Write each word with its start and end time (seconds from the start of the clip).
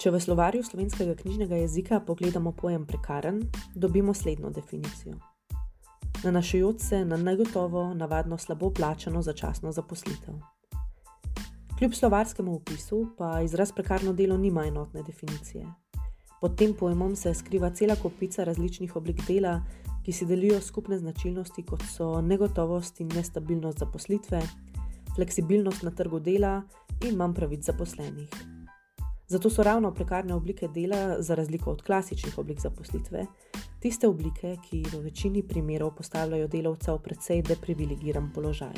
Če 0.00 0.08
v 0.08 0.16
slovarju 0.16 0.64
slovenskega 0.64 1.12
knjižnega 1.12 1.58
jezika 1.60 1.98
pogledamo 2.00 2.54
pojem 2.56 2.86
prekaren, 2.88 3.42
dobimo 3.74 4.14
slednjo 4.16 4.48
definicijo. 4.48 5.18
Nanašajoč 6.24 6.78
se 6.80 7.00
na 7.04 7.18
negotovo, 7.20 7.82
navadno 7.94 8.38
slabo 8.38 8.70
plačano 8.70 9.20
začasno 9.22 9.72
zaposlitev. 9.76 10.38
Kljub 11.78 11.92
slovarskemu 11.94 12.54
opisu 12.54 13.00
pa 13.18 13.42
izraz 13.44 13.72
prekarno 13.76 14.14
delo 14.16 14.38
nima 14.38 14.64
enotne 14.64 15.02
definicije. 15.02 15.66
Pod 16.40 16.56
tem 16.56 16.72
pojmom 16.74 17.16
se 17.16 17.34
skriva 17.34 17.70
cela 17.70 17.96
kopica 18.00 18.44
različnih 18.44 18.96
oblik 18.96 19.20
dela, 19.28 19.58
ki 20.04 20.12
si 20.12 20.26
delijo 20.26 20.62
skupne 20.64 20.98
značilnosti, 20.98 21.66
kot 21.68 21.84
so 21.84 22.22
negotovost 22.22 23.00
in 23.04 23.12
nestabilnost 23.12 23.84
zaposlitve, 23.84 24.40
fleksibilnost 25.14 25.82
na 25.82 25.90
trgu 25.90 26.20
dela 26.20 26.62
in 27.04 27.20
manj 27.20 27.36
pravic 27.36 27.68
zaposlenih. 27.68 28.59
Zato 29.30 29.50
so 29.50 29.62
ravno 29.62 29.94
prekarne 29.94 30.34
oblike 30.34 30.68
dela, 30.68 31.22
za 31.22 31.34
razliko 31.34 31.70
od 31.70 31.82
klasičnih 31.82 32.38
oblik 32.38 32.60
zaposlitve, 32.60 33.26
tiste 33.78 34.08
oblike, 34.08 34.56
ki 34.64 34.82
v 34.92 35.04
večini 35.04 35.42
primerov 35.42 35.92
postavljajo 35.94 36.48
delavca 36.48 36.94
v 36.94 37.02
precej 37.04 37.42
deprivilegiran 37.42 38.32
položaj. 38.34 38.74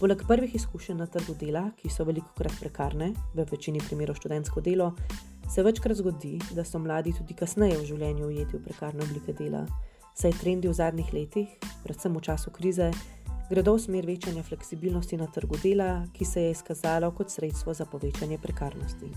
Poleg 0.00 0.24
prvih 0.28 0.54
izkušenj 0.54 0.96
na 0.96 1.06
trgu 1.06 1.34
dela, 1.36 1.66
ki 1.76 1.92
so 1.92 2.08
veliko 2.08 2.32
krat 2.38 2.56
prekarne, 2.60 3.12
v 3.34 3.44
večini 3.50 3.84
primerov 3.84 4.16
študentsko 4.16 4.64
delo, 4.64 4.94
se 5.54 5.62
večkrat 5.62 6.00
zgodi, 6.00 6.38
da 6.56 6.64
so 6.64 6.80
mladi 6.80 7.12
tudi 7.12 7.36
kasneje 7.36 7.76
v 7.82 7.84
življenju 7.84 8.30
ujeti 8.32 8.56
v 8.56 8.64
prekarne 8.64 9.04
oblike 9.04 9.36
dela, 9.36 9.66
saj 10.16 10.32
trendi 10.40 10.72
v 10.72 10.78
zadnjih 10.80 11.12
letih, 11.12 11.52
predvsem 11.84 12.16
v 12.16 12.24
času 12.24 12.50
krize, 12.50 12.88
gredo 13.50 13.74
v 13.74 13.80
smer 13.80 14.06
večanja 14.06 14.42
fleksibilnosti 14.42 15.16
na 15.16 15.26
trgu 15.26 15.56
dela, 15.62 16.06
ki 16.12 16.24
se 16.24 16.42
je 16.42 16.50
izkazalo 16.50 17.10
kot 17.10 17.30
sredstvo 17.30 17.74
za 17.74 17.84
povečanje 17.84 18.38
prekarnosti. 18.38 19.10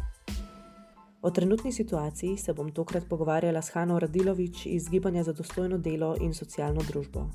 O 1.22 1.32
trenutni 1.32 1.72
situaciji 1.72 2.38
se 2.38 2.54
bom 2.54 2.72
tokrat 2.72 3.04
pogovarjala 3.09 3.62
s 3.62 3.70
Hano 3.70 4.00
Radilovič 4.00 4.66
iz 4.66 4.90
Gibanja 4.90 5.23
za 5.23 5.34
dostojno 5.34 5.78
delo 5.78 6.16
in 6.22 6.34
socialno 6.34 6.82
družbo. 6.88 7.30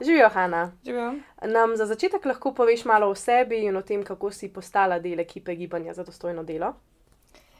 Živijo, 0.00 0.28
Hanna. 0.28 0.72
Živijo. 0.84 1.14
Nam 1.44 1.76
za 1.76 1.86
začetek 1.86 2.24
lahko 2.24 2.54
poveš 2.54 2.84
malo 2.84 3.10
o 3.10 3.14
sebi 3.14 3.64
in 3.64 3.76
o 3.76 3.82
tem, 3.82 4.02
kako 4.04 4.30
si 4.30 4.52
postala 4.52 4.98
del 4.98 5.20
ekipe 5.20 5.54
Gibanja 5.54 5.94
za 5.94 6.04
dostojno 6.04 6.44
delo? 6.44 6.74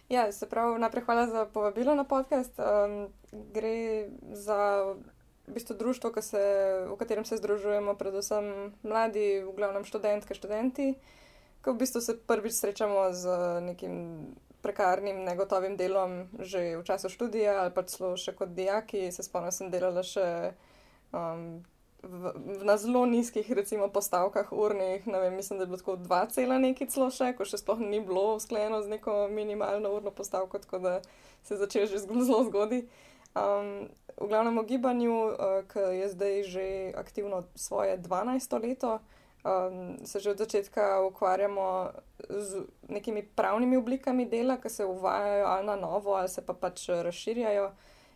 Ja, 0.08 0.32
se 0.32 0.48
pravi, 0.48 0.78
najprej 0.78 1.04
hvala 1.04 1.26
za 1.26 1.46
povabilo 1.46 1.94
na 1.94 2.04
podcast. 2.04 2.58
Um, 2.58 3.08
gre 3.32 4.08
za 4.32 4.94
v 5.50 5.54
bistvu 5.54 5.74
društvo, 5.76 6.12
se, 6.22 6.42
v 6.86 6.96
katerem 6.96 7.24
se 7.24 7.36
združujemo, 7.36 7.94
predvsem 7.94 8.74
mladi, 8.82 9.42
v 9.42 9.50
glavnem 9.56 9.84
študentke, 9.84 10.34
študenti, 10.34 10.94
ki 11.64 11.70
v 11.70 11.80
bistvu 11.80 12.00
se 12.00 12.14
prvič 12.14 12.54
srečamo 12.54 13.10
z 13.12 13.26
nekim 13.66 13.94
prekarnim, 14.62 15.24
negotovim 15.24 15.76
delom 15.76 16.28
že 16.38 16.76
v 16.76 16.84
času 16.84 17.08
študija 17.08 17.64
ali 17.64 17.72
pa 17.72 17.82
celo 17.82 18.16
še 18.16 18.36
kot 18.36 18.52
dijaki. 18.54 19.08
Se 19.12 19.24
spomnim, 19.24 19.52
sem 19.52 19.72
delala 19.72 20.04
še. 20.04 20.54
Um, 21.10 21.64
v, 22.00 22.32
v, 22.32 22.64
na 22.64 22.76
zelo 22.80 23.04
nizkih, 23.04 23.44
recimo, 23.52 23.90
postavkah 23.92 24.52
urnih, 24.52 25.04
ne 25.04 25.20
vem, 25.20 25.36
mislim, 25.36 25.58
da 25.58 25.64
je 25.64 25.68
bilo 25.68 25.80
tako 25.80 25.96
dva 26.00 26.24
cela 26.32 26.56
neki 26.56 26.88
celo 26.88 27.10
še, 27.12 27.34
ko 27.36 27.44
še 27.44 27.60
sploh 27.60 27.80
ni 27.82 28.00
bilo 28.00 28.38
usklajeno 28.38 28.80
z 28.80 28.96
neko 28.96 29.28
minimalno 29.28 29.92
urno 29.92 30.12
postavko, 30.14 30.62
tako 30.64 30.80
da 30.80 30.94
se 31.44 31.60
začel 31.60 31.84
že 31.90 32.00
zelo 32.00 32.44
zgodaj. 32.48 32.86
Um, 33.34 33.88
v 34.20 34.28
glavnem 34.28 34.58
o 34.58 34.62
gibanju, 34.62 35.14
uh, 35.14 35.34
ki 35.70 35.78
je 35.78 36.08
zdaj 36.08 36.42
že 36.42 36.92
aktivno 36.96 37.44
svoje 37.54 37.98
12. 37.98 38.62
leto, 38.62 38.98
um, 39.44 40.06
se 40.06 40.20
že 40.20 40.30
od 40.30 40.38
začetka 40.38 41.06
ukvarjamo 41.06 41.90
z 42.28 42.66
nekimi 42.88 43.22
pravnimi 43.22 43.76
oblikami 43.76 44.26
dela, 44.26 44.56
ki 44.56 44.68
se 44.68 44.84
uvajajo 44.84 45.46
ali 45.46 45.66
na 45.66 45.76
novo, 45.76 46.14
ali 46.14 46.28
se 46.28 46.42
pa 46.46 46.52
pač 46.54 46.88
razširjajo 46.88 47.70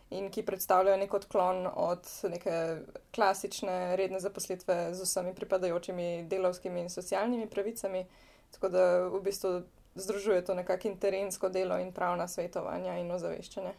in 0.09 0.29
ki 0.31 0.45
predstavljajo 0.45 0.97
nek 0.97 1.13
odklon 1.13 1.67
od 1.73 2.05
neke 2.29 2.77
klasične 3.15 3.95
redne 3.95 4.19
zaposlitve 4.19 4.93
z 4.93 5.01
vsemi 5.01 5.33
pripadajočimi 5.35 6.27
delovskimi 6.29 6.81
in 6.81 6.89
socialnimi 6.89 7.47
pravicami. 7.47 8.05
Tako 8.51 8.69
da 8.69 9.07
v 9.07 9.21
bistvu 9.21 9.63
združuje 9.95 10.45
to 10.45 10.53
nekakšno 10.53 10.95
terensko 10.99 11.49
delo 11.49 11.79
in 11.79 11.91
pravna 11.91 12.27
svetovanja 12.27 12.97
in 12.99 13.11
ozaveščanje. 13.11 13.73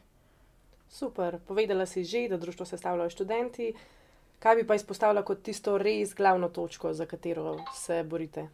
Super, 0.90 1.38
povedala 1.46 1.86
si 1.86 2.04
že, 2.04 2.28
da 2.28 2.36
društvo 2.36 2.66
sestavljajo 2.66 3.10
študenti. 3.10 3.72
Kaj 4.38 4.56
bi 4.56 4.66
pa 4.66 4.74
izpostavila 4.74 5.22
kot 5.22 5.42
tisto 5.42 5.78
res 5.78 6.14
glavno 6.14 6.48
točko, 6.48 6.92
za 6.92 7.06
katero 7.06 7.56
se 7.74 8.02
borite? 8.04 8.48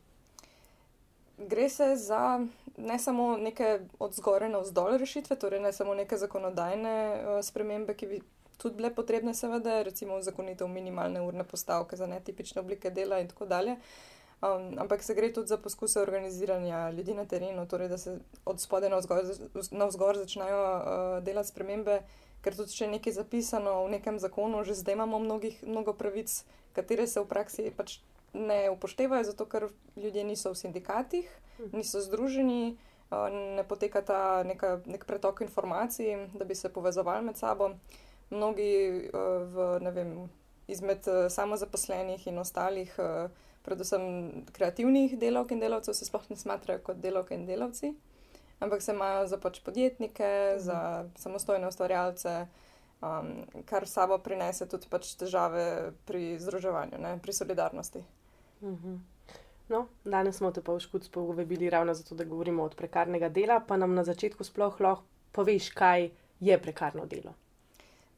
gre 1.48 1.68
se 1.68 1.96
za 1.96 2.46
ne 2.76 2.98
samo 2.98 3.36
neke 3.36 3.80
od 3.98 4.14
zgoraj 4.14 4.48
na 4.48 4.58
vzdolj 4.58 4.98
rešitve, 4.98 5.36
torej 5.36 5.60
ne 5.60 5.72
samo 5.72 5.94
neke 5.94 6.16
zakonodajne 6.16 6.94
uh, 7.14 7.44
spremembe, 7.44 7.94
ki 7.94 8.06
bi 8.06 8.20
tudi 8.58 8.76
bile 8.76 8.94
potrebne, 8.94 9.34
seveda, 9.34 9.82
recimo 9.82 10.20
zakonitev 10.22 10.68
minimalne 10.68 11.22
urne 11.22 11.44
postavke 11.44 11.96
za 11.96 12.06
netipične 12.06 12.60
oblike 12.60 12.90
dela 12.90 13.18
in 13.20 13.28
tako 13.28 13.46
dalje. 13.46 13.76
Um, 14.42 14.78
ampak 14.78 15.02
se 15.02 15.14
gre 15.14 15.32
tudi 15.32 15.46
za 15.46 15.56
poskuse 15.56 16.00
organiziranja 16.00 16.90
ljudi 16.90 17.14
na 17.14 17.24
terenu, 17.24 17.66
torej 17.66 17.88
da 17.88 17.98
se 17.98 18.18
od 18.44 18.60
spodaj 18.60 18.90
na 19.70 19.86
vzgor 19.86 20.18
začnejo 20.18 20.62
uh, 20.62 21.22
delati 21.22 21.48
spremembe, 21.48 22.00
ker 22.42 22.56
tudi 22.58 22.74
če 22.74 22.84
je 22.84 22.90
nekaj 22.90 23.14
zapisano 23.20 23.84
v 23.86 23.92
nekem 23.94 24.18
zakonu, 24.18 24.64
že 24.66 24.74
zdaj 24.74 24.98
imamo 24.98 25.20
mnogih, 25.22 25.62
mnogo 25.62 25.94
pravic, 25.94 26.42
katere 26.74 27.06
se 27.06 27.22
v 27.22 27.30
praksi 27.30 27.70
pač 27.70 28.00
ne 28.34 28.66
upoštevajo, 28.70 29.28
zato 29.30 29.46
ker 29.46 29.68
ljudje 29.96 30.24
niso 30.24 30.50
v 30.50 30.58
sindikatih, 30.58 31.30
hm. 31.58 31.70
niso 31.78 32.02
združeni, 32.02 32.74
ne 33.56 33.64
poteka 33.68 34.02
ta 34.02 34.42
neka, 34.42 34.80
nek 34.86 35.04
pretok 35.06 35.40
informacij, 35.46 36.16
da 36.34 36.44
bi 36.44 36.54
se 36.54 36.72
povezovali 36.72 37.24
med 37.24 37.36
sabo. 37.36 37.70
Mnogi 38.30 39.06
v, 39.12 39.90
vem, 39.92 40.28
izmed 40.66 41.04
samozaposlenih 41.28 42.26
in 42.26 42.38
ostalih, 42.38 42.90
predvsem 43.62 44.02
kreativnih 44.52 45.18
delavk 45.18 45.54
in 45.54 45.62
delavcev, 45.62 45.94
se 45.94 46.08
sploh 46.08 46.24
ne 46.30 46.36
smatrajo 46.36 46.82
kot 46.86 47.00
delavke 47.02 47.34
in 47.34 47.46
delavci, 47.46 47.92
ampak 48.60 48.82
se 48.82 48.92
imajo 48.92 49.26
za 49.26 49.38
pač 49.38 49.60
podjetnike, 49.60 50.32
za 50.58 51.06
samostojne 51.16 51.68
ustvarjalce. 51.68 52.46
Um, 53.02 53.32
kar 53.66 53.82
sabo 53.90 54.20
prinese 54.22 54.68
tudi 54.70 54.86
pač 54.86 55.16
težave 55.18 55.90
pri 56.06 56.36
združevanju, 56.38 57.00
ne, 57.02 57.16
pri 57.18 57.32
solidarnosti. 57.34 58.04
Mhm. 58.62 59.00
No, 59.72 59.86
danes 60.04 60.36
smo 60.36 60.50
te 60.52 60.62
pa 60.62 60.74
v 60.76 60.82
škudi 60.84 61.10
povabili 61.10 61.70
ravno 61.70 61.94
zato, 61.94 62.14
da 62.14 62.24
govorimo 62.24 62.62
od 62.62 62.76
prekarnega 62.76 63.28
dela. 63.28 63.60
Pa 63.60 63.76
nam 63.76 63.94
na 63.94 64.04
začetku 64.04 64.44
sploh 64.44 64.80
lahko 64.80 65.04
poveš, 65.32 65.70
kaj 65.74 66.10
je 66.40 66.58
prekarno 66.62 67.06
delo. 67.06 67.34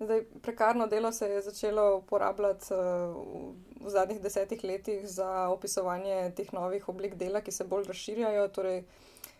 Zdaj, 0.05 0.25
prekarno 0.43 0.87
delo 0.87 1.13
se 1.13 1.29
je 1.31 1.43
začelo 1.43 1.97
uporabljati 1.97 2.75
uh, 2.75 3.17
v 3.81 3.91
zadnjih 3.91 4.21
desetih 4.21 4.65
letih 4.65 5.09
za 5.09 5.49
opisovanje 5.49 6.33
teh 6.37 6.53
novih 6.53 6.89
oblik 6.89 7.15
dela, 7.21 7.41
ki 7.41 7.53
se 7.53 7.65
bolj 7.65 7.89
razširjajo. 7.89 8.49
Torej, 8.49 8.85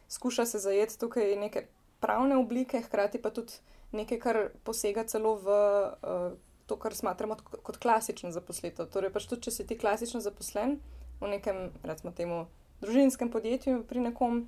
skuša 0.09 0.47
se 0.47 0.59
zajeti 0.59 0.99
tukaj 0.99 1.37
neke 1.37 1.67
pravne 2.01 2.37
oblike, 2.37 2.81
hkrati 2.81 3.23
pa 3.23 3.31
tudi 3.31 3.61
nekaj, 3.93 4.19
kar 4.19 4.41
posega 4.65 5.05
celo 5.05 5.37
v. 5.37 5.61
Uh, 6.03 6.33
to, 6.67 6.77
kar 6.77 6.95
smatramo 6.95 7.37
kot 7.63 7.77
klasično 7.77 8.31
zaposlitev. 8.33 8.89
Torej, 8.93 9.13
pač 9.13 9.29
tudi, 9.29 9.45
če 9.47 9.53
si 9.53 9.67
ti 9.69 9.77
klasično 9.79 10.21
zaposlen 10.25 10.79
v 11.21 11.31
nekem, 11.37 11.69
recimo, 11.85 12.13
temu 12.17 12.45
družinskem 12.81 13.31
podjetju 13.33 13.85
pri 13.89 14.05
nekom, 14.09 14.45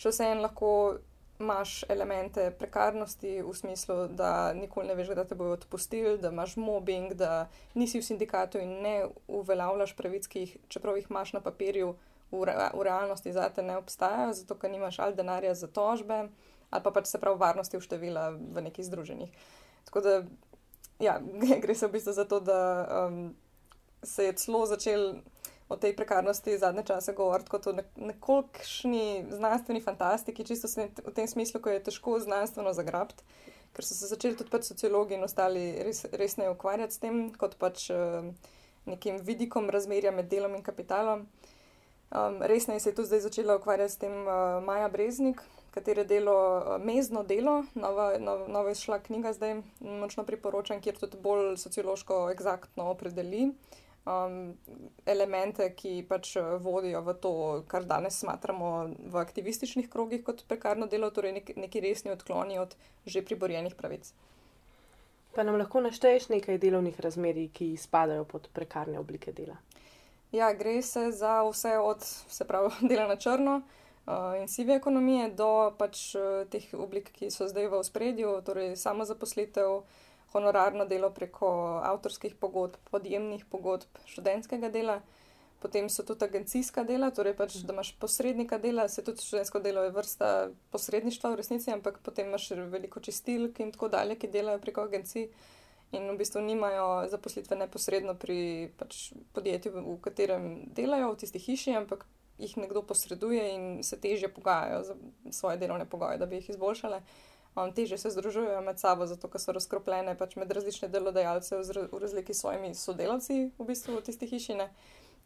še 0.00 0.12
vseeno 0.12 0.44
lahko 0.46 0.70
imaš 1.40 1.84
elemente 1.88 2.50
prekarnosti 2.58 3.42
v 3.42 3.54
smislu, 3.54 4.08
da 4.08 4.52
nikoli 4.52 4.86
ne 4.86 4.94
veš, 4.94 5.14
da 5.16 5.24
te 5.24 5.34
bodo 5.34 5.56
odpustili, 5.56 6.18
da 6.18 6.28
imaš 6.28 6.56
mobbing, 6.56 7.14
da 7.14 7.48
nisi 7.74 8.00
v 8.00 8.06
sindikatu 8.06 8.60
in 8.60 8.76
ne 8.84 8.94
uveljavljaš 9.28 9.96
pravic, 9.96 10.26
ki 10.26 10.44
jih, 10.44 10.56
čeprav 10.68 10.96
jih 10.96 11.10
imaš 11.10 11.32
na 11.32 11.40
papirju, 11.40 11.94
v, 12.30 12.44
re, 12.44 12.54
v 12.74 12.82
realnosti 12.86 13.32
za 13.32 13.48
te 13.48 13.62
ne 13.62 13.76
obstajajo, 13.76 14.32
zato 14.32 14.54
ker 14.54 14.70
nimaš 14.70 14.98
ali 14.98 15.16
denarja 15.18 15.54
za 15.54 15.66
tožbe, 15.66 16.28
ali 16.70 16.82
pa 16.82 16.90
pač 16.90 17.10
se 17.10 17.18
prav 17.18 17.38
varnosti 17.38 17.76
v 17.76 17.82
števila 17.82 18.30
v 18.30 18.62
nekih 18.62 18.86
združenjih. 18.86 19.32
Tako 19.84 20.00
da 20.00 20.22
ja, 21.00 21.18
gre 21.62 21.74
se 21.74 21.86
v 21.86 21.92
bistvu 21.92 22.12
za 22.12 22.24
to, 22.24 22.40
da 22.40 22.60
um, 23.06 23.34
se 24.02 24.24
je 24.24 24.32
celo 24.32 24.66
začel 24.66 25.14
o 25.70 25.76
tej 25.76 25.94
prekarnosti 25.96 26.58
zadnje 26.58 26.82
čase 26.82 27.12
govoriti 27.12 27.50
kot 27.50 27.66
o 27.66 27.74
nekolikšni 27.96 29.30
znanstveni 29.30 29.80
fantastiki, 29.80 30.44
čisto 30.44 30.68
v 31.06 31.14
tem 31.14 31.28
smislu, 31.30 31.60
ko 31.62 31.70
je 31.70 31.84
težko 31.86 32.18
znanstveno 32.18 32.72
zagrabiti, 32.74 33.22
ker 33.72 33.86
so 33.86 33.94
se 33.94 34.10
začeli 34.10 34.34
tudi 34.36 34.50
pač 34.50 34.66
sociologi 34.66 35.14
in 35.14 35.22
ostali 35.22 35.78
res, 35.86 36.02
resneje 36.10 36.50
ukvarjati 36.50 36.94
s 36.94 36.98
tem, 36.98 37.22
kot 37.38 37.54
pač 37.62 37.86
uh, 37.94 38.26
nekim 38.90 39.22
vidikom 39.22 39.70
razmerja 39.70 40.10
med 40.10 40.26
delom 40.26 40.58
in 40.58 40.66
kapitalom. 40.66 41.28
Um, 42.10 42.42
se 42.58 42.90
je 42.90 42.94
tudi 42.94 43.06
zdaj 43.06 43.20
začela 43.30 43.56
ukvarjati 43.56 43.92
s 43.92 44.02
tem 44.02 44.26
uh, 44.26 44.58
Maja 44.66 44.88
Breznik, 44.90 45.38
katere 45.70 46.02
delo, 46.04 46.34
eh, 46.58 46.78
mezno 46.82 47.22
delo, 47.22 47.64
nova, 47.74 48.18
nova, 48.18 48.48
nova 48.48 48.70
izšla 48.70 48.98
knjiga, 48.98 49.32
zdaj 49.32 49.60
močno 49.80 50.24
priporočam, 50.26 50.80
kjer 50.82 50.98
tudi 50.98 51.20
bolj 51.22 51.56
sociološko, 51.62 52.24
eksaktno 52.34 52.90
opredeli 52.90 53.52
um, 54.04 54.54
elemente, 55.06 55.66
ki 55.76 56.00
pač 56.08 56.34
vodijo 56.60 57.02
v 57.06 57.14
to, 57.20 57.32
kar 57.68 57.84
danes 57.84 58.20
smatramo 58.20 58.72
v 59.12 59.20
aktivističnih 59.20 59.90
krogih 59.90 60.24
kot 60.24 60.44
prekarno 60.48 60.86
delo, 60.86 61.10
torej 61.10 61.36
nek, 61.40 61.54
neki 61.56 61.80
resni 61.80 62.12
odkloni 62.14 62.58
od 62.58 62.76
že 63.06 63.24
priborjenih 63.24 63.74
pravic. 63.74 64.12
Pa 65.34 65.42
nam 65.46 65.60
lahko 65.60 65.80
našteješ 65.80 66.28
nekaj 66.28 66.58
delovnih 66.58 67.00
razmerij, 67.00 67.50
ki 67.54 67.76
spadajo 67.78 68.24
pod 68.24 68.48
prekarne 68.52 68.98
oblike 68.98 69.32
dela? 69.32 69.56
Ja, 70.32 70.52
gre 70.54 70.82
se 70.82 71.10
za 71.10 71.42
vse 71.46 71.78
od 71.78 72.02
se 72.04 72.44
pravi, 72.44 72.70
dela 72.90 73.06
na 73.06 73.16
črno 73.16 73.62
uh, 74.06 74.40
in 74.40 74.48
sive 74.48 74.74
ekonomije 74.74 75.30
do 75.30 75.72
pač 75.78 76.14
uh, 76.14 76.46
teh 76.50 76.66
oblik, 76.74 77.12
ki 77.14 77.30
so 77.30 77.48
zdaj 77.48 77.70
v 77.70 77.82
spredju, 77.84 78.40
torej 78.46 78.76
samo 78.76 79.04
zaposlitev, 79.04 79.82
honorarno 80.32 80.84
delo 80.86 81.10
preko 81.10 81.48
avtorskih 81.84 82.34
pogodb, 82.34 82.78
podjemnih 82.90 83.44
pogodb, 83.50 84.02
študentskega 84.06 84.70
dela. 84.70 85.00
Potem 85.60 85.90
so 85.92 86.02
tudi 86.08 86.24
agencijska 86.24 86.86
dela, 86.88 87.10
torej 87.12 87.34
pač, 87.36 87.58
da 87.68 87.74
imaš 87.74 87.92
posrednika 88.00 88.56
dela, 88.58 88.86
se 88.88 89.04
tudi 89.04 89.20
študentsko 89.20 89.60
delo 89.60 89.82
je 89.84 89.92
vrsta 89.92 90.28
posredništva 90.72 91.34
v 91.34 91.40
resnici, 91.42 91.72
ampak 91.74 91.98
potem 92.02 92.30
imaš 92.30 92.50
veliko 92.72 93.00
čistilk 93.00 93.60
in 93.60 93.72
tako 93.74 93.90
dalje, 93.92 94.16
ki 94.16 94.30
delajo 94.32 94.62
preko 94.62 94.86
agencij 94.88 95.28
in 95.92 96.06
v 96.08 96.16
bistvu 96.16 96.40
nimajo 96.40 97.08
zaposlitve 97.10 97.58
neposredno 97.58 98.14
pri 98.14 98.70
pač, 98.78 99.10
podjetju, 99.34 99.74
v 99.74 99.98
katerem 100.00 100.46
delajo, 100.72 101.12
v 101.12 101.20
tisti 101.20 101.42
hiši, 101.42 101.74
ampak 101.82 102.06
jih 102.40 102.56
nekdo 102.56 102.82
posreduje 102.86 103.42
in 103.54 103.64
se 103.84 103.98
težje 104.00 104.30
pogajajo 104.32 104.82
za 104.84 104.94
svoje 105.30 105.60
delovne 105.60 105.84
pogoje, 105.84 106.18
da 106.18 106.26
bi 106.26 106.40
jih 106.40 106.50
izboljšale. 106.54 107.02
Um, 107.60 107.72
težje 107.74 107.98
se 107.98 108.10
združujejo 108.10 108.60
med 108.62 108.78
sabo, 108.78 109.06
zato 109.06 109.28
ker 109.28 109.40
so 109.40 109.52
razkropljene 109.52 110.14
pač 110.18 110.36
med 110.36 110.52
različne 110.52 110.88
delodajalce 110.88 111.58
v, 111.58 111.86
v 111.92 112.00
razliki 112.00 112.34
s 112.34 112.44
svojimi 112.44 112.74
sodelavci 112.74 113.50
v 113.58 113.66
bistvu 113.66 113.96
v 113.98 114.04
tisti 114.06 114.28
hiši. 114.30 114.56
Ne. 114.60 114.70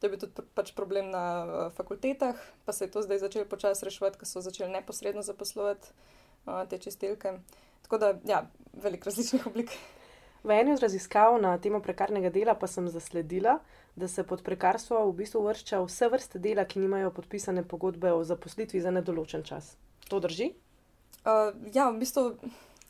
To 0.00 0.06
je 0.06 0.12
bil 0.14 0.20
tudi 0.20 0.46
pač 0.56 0.72
problem 0.74 1.10
na 1.12 1.24
uh, 1.44 1.72
fakultetah, 1.76 2.40
pa 2.64 2.72
se 2.72 2.86
je 2.86 2.90
to 2.90 3.02
zdaj 3.04 3.22
začelo 3.22 3.46
počasi 3.50 3.86
reševati, 3.86 4.18
ker 4.18 4.28
so 4.28 4.42
začeli 4.44 4.72
neposredno 4.72 5.22
zaposlovati 5.22 5.92
uh, 6.46 6.64
te 6.70 6.78
čistilke. 6.78 7.38
Tako 7.84 8.00
da, 8.00 8.14
ja, 8.24 8.46
velik 8.72 9.04
različnih 9.04 9.46
oblik. 9.46 9.76
V 10.44 10.52
eni 10.52 10.74
od 10.74 10.82
raziskav 10.82 11.38
na 11.40 11.54
temo 11.58 11.80
prekarnega 11.80 12.28
dela 12.30 12.54
pa 12.54 12.66
sem 12.68 12.88
zasledila, 12.88 13.58
da 13.96 14.08
se 14.08 14.26
pod 14.28 14.42
prekarstvo 14.44 15.00
v 15.08 15.14
bistvu 15.22 15.40
vršča 15.46 15.80
vse 15.80 16.08
vrste 16.12 16.38
dela, 16.38 16.66
ki 16.68 16.82
nimajo 16.82 17.14
podpisane 17.16 17.64
pogodbe 17.64 18.12
o 18.12 18.24
zaposlitvi 18.24 18.80
za 18.80 18.90
nedoločen 18.90 19.44
čas. 19.44 19.76
To 20.08 20.20
drži? 20.20 20.52
Uh, 21.24 21.54
ja, 21.72 21.88
v 21.90 21.98
bistvu 21.98 22.36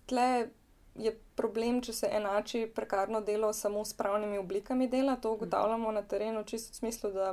tle 0.07 0.49
je 0.95 1.15
problem, 1.35 1.81
če 1.83 1.93
se 1.93 2.09
enači 2.13 2.67
prekarno 2.75 3.21
delo 3.21 3.53
samo 3.53 3.85
s 3.85 3.95
pravnimi 3.95 4.39
oblikami 4.39 4.89
dela. 4.89 5.17
To 5.17 5.35
ugotavljamo 5.35 5.93
na 5.93 6.03
terenu, 6.03 6.45
čisto 6.45 6.73
v 6.73 6.77
smislu, 6.77 7.11
da 7.13 7.29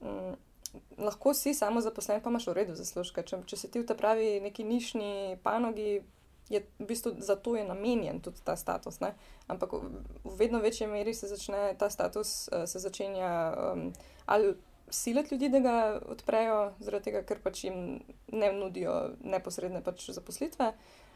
um, 0.00 0.36
lahko 0.98 1.34
si 1.34 1.54
samo 1.54 1.80
zaposlen, 1.80 2.20
pa 2.20 2.32
imaš 2.32 2.46
v 2.46 2.56
redu 2.60 2.76
zaslužke. 2.76 3.22
Če, 3.22 3.42
če 3.46 3.56
si 3.56 3.70
ti 3.70 3.80
v 3.80 3.88
tej 3.88 3.96
pravi 3.96 4.28
neki 4.44 4.64
nišni 4.64 5.40
panogi, 5.44 6.02
je 6.52 6.60
v 6.78 6.86
bistvu 6.88 7.14
za 7.24 7.36
to 7.40 7.56
je 7.56 7.64
namenjen 7.64 8.20
tudi 8.20 8.44
ta 8.44 8.56
status. 8.56 9.00
Ne? 9.00 9.14
Ampak 9.48 9.72
v 9.72 10.36
vedno 10.36 10.60
večji 10.60 10.86
meri 10.86 11.14
se 11.14 11.28
začne 11.28 11.72
ta 11.80 11.90
status, 11.90 12.48
uh, 12.52 12.68
se 12.68 12.78
začenja 12.78 13.32
um, 13.56 13.92
ali 14.26 14.52
siliti 14.90 15.34
ljudi, 15.34 15.48
da 15.48 15.58
ga 15.58 15.76
odprejo, 16.12 16.58
zaradi 16.80 17.10
tega, 17.10 17.22
ker 17.22 17.40
pač 17.42 17.64
jim 17.64 18.00
ne 18.32 18.52
nudijo 18.52 19.14
neposredne 19.22 19.82
pač 19.84 20.10
zaposlitve. 20.10 20.72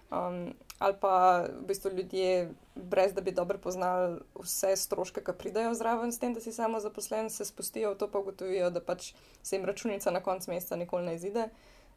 Um, 0.09 0.55
ali 0.79 0.95
pa 1.01 1.45
v 1.45 1.67
bistvu 1.69 1.91
ljudje, 1.93 2.49
brez 2.75 3.13
da 3.13 3.21
bi 3.21 3.33
dobro 3.33 3.59
poznali 3.59 4.21
vse 4.41 4.77
stroške, 4.77 5.21
ki 5.25 5.35
pridajo 5.39 5.75
zraven, 5.77 6.13
s 6.13 6.19
tem, 6.19 6.33
da 6.35 6.41
si 6.41 6.53
samo 6.53 6.81
zaposlen, 6.81 7.29
se 7.31 7.45
spustijo 7.45 7.93
v 7.93 7.99
to, 8.01 8.09
pa 8.09 8.23
ugotovijo, 8.23 8.71
da 8.71 8.81
pač 8.81 9.13
se 9.43 9.57
jim 9.57 9.67
računica 9.69 10.11
na 10.11 10.23
koncu 10.25 10.51
meseca 10.51 10.77
nikoli 10.77 11.05
ne 11.05 11.15
izide. 11.15 11.49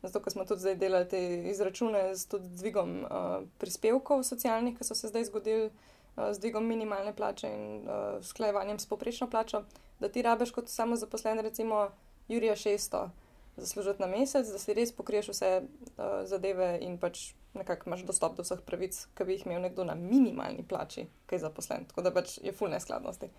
Zato, 0.04 0.20
ker 0.20 0.34
smo 0.34 0.46
tudi 0.46 0.66
zdaj 0.66 0.76
delali 0.76 1.08
te 1.08 1.22
izračune 1.54 2.16
z 2.16 2.42
dvigom 2.42 3.06
uh, 3.06 3.48
prispevkov 3.62 4.26
socialnih, 4.28 4.76
ki 4.78 4.84
so 4.84 4.98
se 4.98 5.08
zdaj 5.08 5.30
zgodili 5.30 5.70
uh, 5.70 6.34
z 6.34 6.40
dvigom 6.40 6.68
minimalne 6.68 7.16
plače 7.16 7.48
in 7.48 7.86
uh, 7.86 8.20
sklajevanjem 8.26 8.80
s 8.80 8.90
poprečno 8.92 9.30
plačo, 9.30 9.64
da 10.02 10.10
ti 10.10 10.24
rabeš 10.26 10.52
kot 10.52 10.70
samozaposlen, 10.70 11.40
recimo, 11.46 11.90
Jurija 12.28 12.56
600 12.56 13.10
zaslužiti 13.58 14.02
na 14.02 14.08
mesec, 14.08 14.48
da 14.48 14.60
si 14.60 14.74
res 14.74 14.92
pokriješ 14.96 15.30
vse 15.30 15.52
uh, 15.62 16.04
zadeve 16.26 16.78
in 16.82 16.98
pač 16.98 17.32
nekako 17.54 17.90
imaš 17.90 18.06
dostop 18.08 18.38
do 18.38 18.46
vseh 18.46 18.62
pravic, 18.66 18.98
ki 19.16 19.28
bi 19.28 19.36
jih 19.36 19.46
imel 19.46 19.62
nekdo 19.68 19.84
na 19.84 19.96
minimalni 19.96 20.64
plači, 20.68 21.06
ki 21.28 21.36
je 21.36 21.44
zaposlen. 21.44 21.86
Tako 21.90 22.06
da 22.08 22.14
pač 22.16 22.38
je 22.42 22.54
fulne 22.56 22.80
skladnosti. 22.80 23.30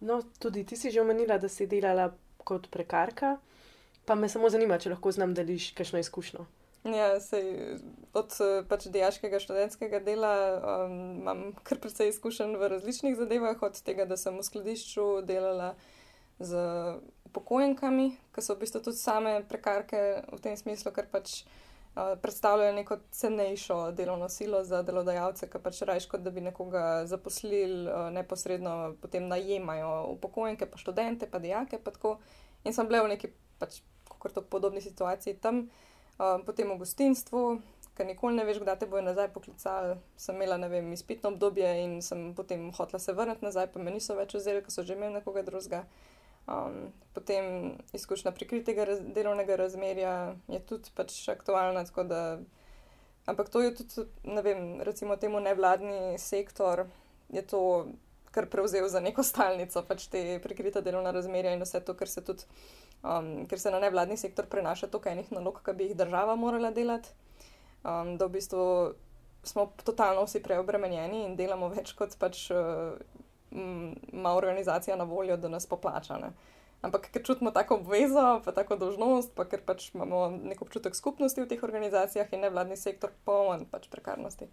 No, 0.00 0.20
tudi 0.38 0.64
ti 0.64 0.76
si 0.76 0.92
že 0.92 1.00
omenila, 1.00 1.38
da 1.38 1.48
si 1.48 1.66
delala 1.66 2.10
kot 2.44 2.68
prekarka. 2.70 3.38
Pa 4.06 4.14
me 4.14 4.28
samo 4.28 4.50
zanima, 4.52 4.78
če 4.78 4.92
lahko 4.92 5.10
znam 5.10 5.34
deliš 5.34 5.72
kakšno 5.74 5.98
izkušnjo. 6.04 6.44
Ja, 6.86 7.16
sej, 7.18 7.78
od 8.14 8.30
pač 8.70 8.86
diaškega 8.94 9.40
študentskega 9.42 9.98
dela 10.06 10.34
um, 10.86 10.92
imam 11.18 11.40
kar 11.66 11.80
precej 11.82 12.12
izkušenj 12.12 12.54
v 12.60 12.68
različnih 12.70 13.16
zadevah, 13.18 13.58
od 13.58 13.80
tega, 13.82 14.06
da 14.06 14.14
sem 14.20 14.36
v 14.38 14.44
skladišču 14.46 15.06
delala 15.26 15.72
z 16.38 16.60
upokojenkami, 17.26 18.06
ki 18.30 18.44
so 18.44 18.54
v 18.54 18.62
bistvu 18.62 18.84
tudi 18.86 19.00
same 19.00 19.40
prekarke 19.50 20.02
v 20.30 20.38
tem 20.44 20.54
smislu, 20.54 20.92
ker 20.94 21.08
pač 21.10 21.40
uh, 21.42 22.14
predstavljajo 22.22 22.76
neko 22.76 23.00
cenejšo 23.18 23.80
delovno 23.98 24.30
silo 24.30 24.62
za 24.62 24.84
delodajalce, 24.86 25.50
ki 25.50 25.62
pač 25.64 25.82
rajš 25.90 26.06
kot 26.12 26.22
da 26.22 26.30
bi 26.30 26.44
nekoga 26.46 27.02
zaposlili 27.10 27.88
uh, 27.88 28.12
neposredno, 28.14 28.94
potem 29.02 29.26
najemajo 29.32 30.14
upokojenke, 30.14 30.70
pa 30.70 30.78
študente, 30.78 31.26
pa 31.26 31.42
dijake. 31.42 31.82
Pa 31.82 32.14
in 32.62 32.70
sem 32.70 32.86
bila 32.86 33.02
v 33.02 33.16
neki 33.16 33.34
pač 33.58 33.82
kot 34.22 34.38
podobni 34.46 34.80
situaciji 34.84 35.40
tam, 35.42 35.66
uh, 35.66 35.95
potem 36.18 36.70
v 36.72 36.78
gostinstvu, 36.80 37.42
ker 37.96 38.08
nikoli 38.08 38.36
ne 38.36 38.44
veš, 38.44 38.60
kdaj 38.62 38.80
te 38.80 38.88
bojo 38.90 39.04
nazaj 39.04 39.30
poklicali. 39.34 39.96
Sem 40.20 40.36
imela, 40.36 40.58
ne 40.60 40.68
vem, 40.72 40.92
izpitno 40.92 41.32
obdobje 41.32 41.70
in 41.84 41.98
sem 42.04 42.28
potem 42.36 42.68
hotela 42.76 43.00
se 43.00 43.14
vrniti 43.16 43.44
nazaj, 43.44 43.70
pa 43.72 43.80
me 43.80 43.94
niso 43.94 44.16
več 44.18 44.36
vzeli, 44.36 44.62
ker 44.64 44.72
so 44.72 44.84
že 44.84 44.96
imeli 44.96 45.18
nekoga 45.18 45.44
drugega. 45.46 45.84
Um, 46.46 46.92
potem 47.16 47.74
izkušnja 47.96 48.30
prikritega 48.30 48.84
raz 48.86 49.00
delovnega 49.02 49.56
razmerja 49.58 50.36
je 50.52 50.60
tudi 50.62 50.92
pač 50.94 51.16
aktualna. 51.32 51.82
Da, 52.06 52.20
ampak 53.26 53.50
to 53.50 53.64
je 53.64 53.74
tudi, 53.80 54.06
ne 54.24 54.44
vem, 54.46 54.66
recimo 54.86 55.16
temu 55.16 55.40
nevladni 55.42 56.18
sektor 56.22 56.86
je 57.34 57.42
to 57.42 57.62
kar 58.30 58.46
prevzel 58.52 58.88
za 58.88 59.00
neko 59.00 59.24
stalnico, 59.24 59.82
pač 59.88 60.06
te 60.12 60.22
prikrite 60.44 60.82
delovne 60.84 61.12
razmerja 61.16 61.54
in 61.56 61.64
vse 61.64 61.80
to, 61.80 61.94
kar 61.96 62.10
se 62.12 62.20
tudi 62.24 62.44
um, 63.06 63.46
ker 63.46 63.60
se 63.60 63.70
na 63.70 63.80
nevladni 63.80 64.16
sektor 64.16 64.46
prenaša 64.50 64.90
toliko 64.90 65.12
enih 65.12 65.32
nalog, 65.32 65.60
ki 65.64 65.74
bi 65.78 65.90
jih 65.90 65.96
država 65.96 66.36
morala 66.36 66.70
delati, 66.70 67.14
um, 67.84 68.16
da 68.18 68.26
v 68.26 68.36
bistvu 68.38 68.66
smo 69.46 69.70
totalno 69.84 70.24
vsi 70.26 70.42
preobremenjeni 70.42 71.22
in 71.24 71.36
delamo 71.38 71.70
več 71.70 71.94
kot 71.94 72.18
pač 72.18 72.48
uh, 72.50 72.98
ima 74.12 74.34
organizacija 74.34 74.96
na 74.96 75.04
voljo, 75.04 75.36
da 75.36 75.48
nas 75.48 75.66
poplača. 75.66 76.18
Ne. 76.18 76.32
Ampak 76.82 77.08
ker 77.12 77.22
čutimo 77.24 77.50
tako 77.50 77.80
obvezo, 77.80 78.40
pa 78.44 78.52
tako 78.52 78.76
dožnost, 78.76 79.32
pa 79.34 79.46
ker 79.48 79.62
pač 79.64 79.90
imamo 79.94 80.28
nek 80.36 80.60
občutek 80.62 80.94
skupnosti 80.94 81.40
v 81.40 81.48
teh 81.48 81.62
organizacijah 81.62 82.32
in 82.32 82.44
nevladni 82.44 82.76
sektor 82.76 83.14
poln 83.24 83.64
pač 83.70 83.88
prekarnosti. 83.88 84.50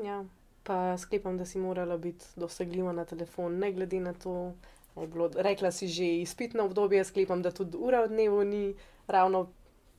Ja, 0.00 0.22
pa 0.64 0.96
sklepam, 0.98 1.36
da 1.38 1.44
si 1.44 1.58
morala 1.58 1.98
biti 1.98 2.26
dosegljiva 2.36 2.92
na 2.92 3.04
telefon, 3.04 3.58
ne 3.58 3.72
glede 3.72 4.00
na 4.00 4.14
to, 4.14 4.54
Bilo, 4.96 5.30
rekla 5.34 5.70
si 5.70 5.88
že 5.88 6.04
izpitno 6.04 6.64
obdobje, 6.64 7.04
sklepam, 7.04 7.42
da 7.42 7.50
tudi 7.50 7.78
ura 7.78 8.02
v 8.04 8.08
dnevu 8.08 8.44
ni 8.44 8.74
ravno. 9.06 9.48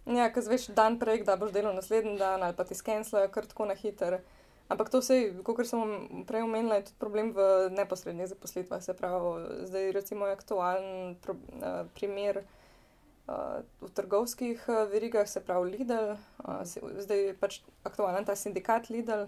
Ja, 0.06 0.32
ker 0.34 0.44
zveš 0.44 0.72
dan 0.76 1.00
prej, 1.00 1.24
da 1.24 1.38
boš 1.38 1.54
delal 1.54 1.76
naslednji 1.78 2.18
dan 2.18 2.44
ali 2.44 2.56
pa 2.58 2.66
ti 2.66 2.76
skenslajo 2.76 3.30
kar 3.32 3.46
tako 3.46 3.70
na 3.70 3.76
hiter. 3.78 4.20
Ampak 4.72 4.90
to 4.90 5.02
vse, 5.04 5.44
kot 5.44 5.68
sem 5.68 6.24
prej 6.28 6.46
omenila, 6.48 6.80
je 6.80 6.88
tudi 6.88 7.00
problem 7.00 7.34
v 7.36 7.70
neposrednih 7.76 8.30
zaposlitvah. 8.32 8.80
Se 8.80 8.96
pravi, 8.96 9.68
zdaj 9.68 9.92
recimo 9.92 10.28
je 10.28 10.38
aktualen 10.38 11.16
pro, 11.20 11.36
uh, 11.36 11.84
primer 11.92 12.40
uh, 13.28 13.60
v 13.84 13.90
trgovskih 13.92 14.64
uh, 14.72 14.88
verigah, 14.88 15.28
se 15.28 15.44
pravi 15.44 15.76
Lidl, 15.76 16.16
uh, 16.16 16.64
zdaj 17.04 17.20
je 17.20 17.36
pač 17.36 17.60
aktualen 17.84 18.24
ta 18.24 18.36
sindikat 18.36 18.88
Lidl, 18.88 19.28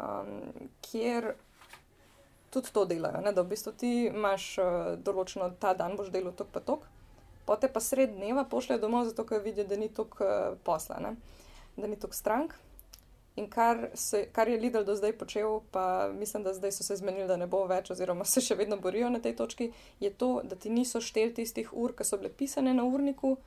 um, 0.00 0.40
kjer 0.80 1.34
tudi 2.52 2.72
to 2.72 2.84
delajo. 2.84 3.22
Ne? 3.24 3.32
Da 3.32 3.42
v 3.42 3.52
bistvu 3.54 3.72
ti 3.80 3.92
imaš 4.10 4.48
uh, 4.60 4.66
določeno, 5.00 5.48
ta 5.60 5.72
dan 5.78 5.96
boš 5.96 6.12
delal 6.12 6.34
tok 6.36 6.52
pa 6.52 6.60
tok, 6.60 6.84
potem 7.48 7.72
pa 7.72 7.80
sred 7.80 8.12
dneva 8.16 8.44
pošljejo 8.48 8.82
domov, 8.82 9.08
zato 9.08 9.24
ker 9.28 9.40
vidijo, 9.44 9.64
da 9.70 9.80
ni 9.80 9.88
tok 9.88 10.20
uh, 10.20 10.58
posla, 10.66 11.00
ne? 11.00 11.16
da 11.76 11.88
ni 11.88 11.96
tok 11.96 12.14
strank. 12.14 12.54
In 13.40 13.46
kar, 13.48 13.88
se, 13.96 14.26
kar 14.32 14.48
je 14.48 14.58
Lidl 14.60 14.84
do 14.84 14.92
zdaj 14.96 15.14
počel, 15.16 15.62
pa 15.72 16.10
mislim, 16.12 16.42
da 16.44 16.52
zdaj 16.52 16.72
so 16.76 16.84
se 16.84 16.96
zmenili, 17.00 17.24
da 17.26 17.38
ne 17.40 17.46
bo 17.48 17.62
več, 17.64 17.88
oziroma 17.90 18.26
se 18.34 18.44
še 18.44 18.58
vedno 18.60 18.76
borijo 18.76 19.08
na 19.10 19.22
tej 19.24 19.36
točki, 19.40 19.70
je 20.00 20.10
to, 20.12 20.34
da 20.44 20.56
ti 20.56 20.70
niso 20.70 21.00
šteli 21.00 21.32
tistih 21.40 21.72
ur, 21.72 21.96
ki 21.96 22.04
so 22.04 22.20
bile 22.20 22.28
pisane 22.28 22.74
na 22.76 22.84
urniku, 22.84 23.38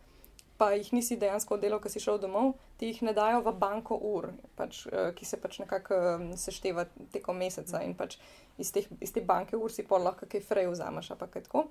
pa 0.57 0.71
jih 0.71 0.93
nisi 0.95 1.17
dejansko 1.19 1.57
delal, 1.59 1.81
ki 1.83 1.91
si 1.91 2.00
šel 2.03 2.19
domov, 2.24 2.53
ti 2.79 2.91
jih 2.91 3.01
ne 3.07 3.13
dajo 3.15 3.41
v 3.43 3.53
banko 3.59 3.97
ur, 4.12 4.29
pač, 4.55 4.85
uh, 4.88 5.12
ki 5.15 5.27
se 5.27 5.39
pač 5.41 5.59
nekako 5.63 6.00
um, 6.15 6.25
sešteva 6.39 6.88
tekom 7.13 7.38
meseca 7.41 7.83
in 7.83 7.95
pač 7.97 8.17
iz, 8.57 8.71
teh, 8.71 8.88
iz 9.03 9.12
te 9.15 9.24
banke 9.25 9.59
ur 9.59 9.71
si 9.71 9.83
pa 9.88 10.00
lahko 10.00 10.29
kaj 10.31 10.43
frej 10.47 10.71
vzameš, 10.71 11.13
pa 11.19 11.27
kaj 11.27 11.47
tako. 11.50 11.67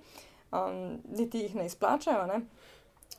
Um, 0.54 1.00
niti 1.16 1.46
jih 1.46 1.56
ne 1.58 1.66
izplačajo. 1.66 2.26
Ne? 2.30 2.42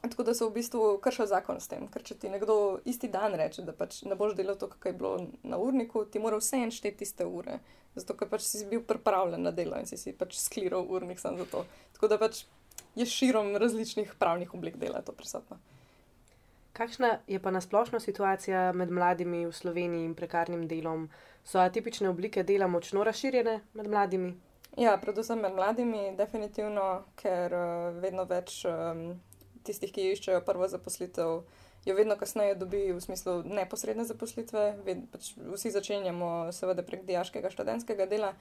Tako 0.01 0.23
da 0.23 0.33
so 0.33 0.49
v 0.49 0.59
bistvu 0.59 0.97
kršili 1.01 1.27
zakon 1.27 1.59
s 1.59 1.69
tem, 1.71 1.87
ker 1.89 2.03
če 2.05 2.17
ti 2.21 2.29
nekdo 2.29 2.77
isti 2.85 3.09
dan 3.09 3.33
reče, 3.37 3.63
da 3.65 3.73
pač 3.73 4.03
ne 4.05 4.17
boš 4.17 4.35
delal 4.37 4.57
to, 4.59 4.69
kar 4.69 4.91
je 4.91 4.97
bilo 4.99 5.15
na 5.43 5.57
urniku, 5.57 6.05
ti 6.05 6.21
mora 6.21 6.37
vse 6.37 6.61
en 6.61 6.73
šteti 6.73 7.01
tiste 7.01 7.25
ure. 7.25 7.59
Zato, 7.95 8.13
ker 8.19 8.29
pač 8.29 8.43
si 8.45 8.65
bil 8.69 8.83
pripravljen 8.85 9.41
na 9.45 9.53
delo 9.55 9.79
in 9.79 9.87
si, 9.89 9.97
si 9.97 10.13
pač 10.13 10.35
skliral 10.37 10.85
urnik 10.91 11.21
samo 11.21 11.41
za 11.41 11.47
to. 11.51 11.63
Tako 11.95 12.11
da 12.11 12.19
pač 12.21 12.43
je 12.95 13.05
širom 13.05 13.55
različnih 13.55 14.13
pravnih 14.19 14.53
oblik 14.53 14.77
dela 14.77 15.01
to 15.01 15.11
prisotno. 15.11 15.57
Kakšna 16.73 17.19
je 17.27 17.39
pa 17.39 17.51
nasplošna 17.51 17.99
situacija 17.99 18.71
med 18.71 18.91
mladimi 18.91 19.45
v 19.45 19.51
Sloveniji 19.51 20.05
in 20.05 20.15
prekarnim 20.15 20.67
delom? 20.67 21.09
So 21.43 21.59
atipične 21.59 22.09
oblike 22.09 22.43
dela 22.43 22.67
močno 22.67 23.03
razširjene 23.03 23.61
med 23.73 23.87
mladimi? 23.87 24.33
Ja, 24.77 24.97
predvsem 24.97 25.39
med 25.39 25.55
mladimi, 25.55 26.09
definitivno, 26.17 27.05
ker 27.15 27.53
uh, 27.55 28.01
vedno 28.03 28.25
več 28.27 28.65
um, 28.67 29.05
tistih, 29.63 29.93
ki 29.95 30.09
iščejo 30.11 30.41
prvo 30.43 30.67
zaposlitev, 30.67 31.45
jo 31.85 31.95
vedno 31.95 32.17
kasneje 32.19 32.57
dobi 32.59 32.81
v 32.91 32.99
smislu 32.99 33.37
neposredne 33.47 34.03
zaposlitve. 34.03 34.65
Ved, 34.83 35.05
pač 35.13 35.31
vsi 35.37 35.71
začenjamo, 35.77 36.51
seveda, 36.51 36.83
prek 36.83 37.07
diaškega 37.07 37.53
študentskega 37.55 38.09
dela 38.11 38.33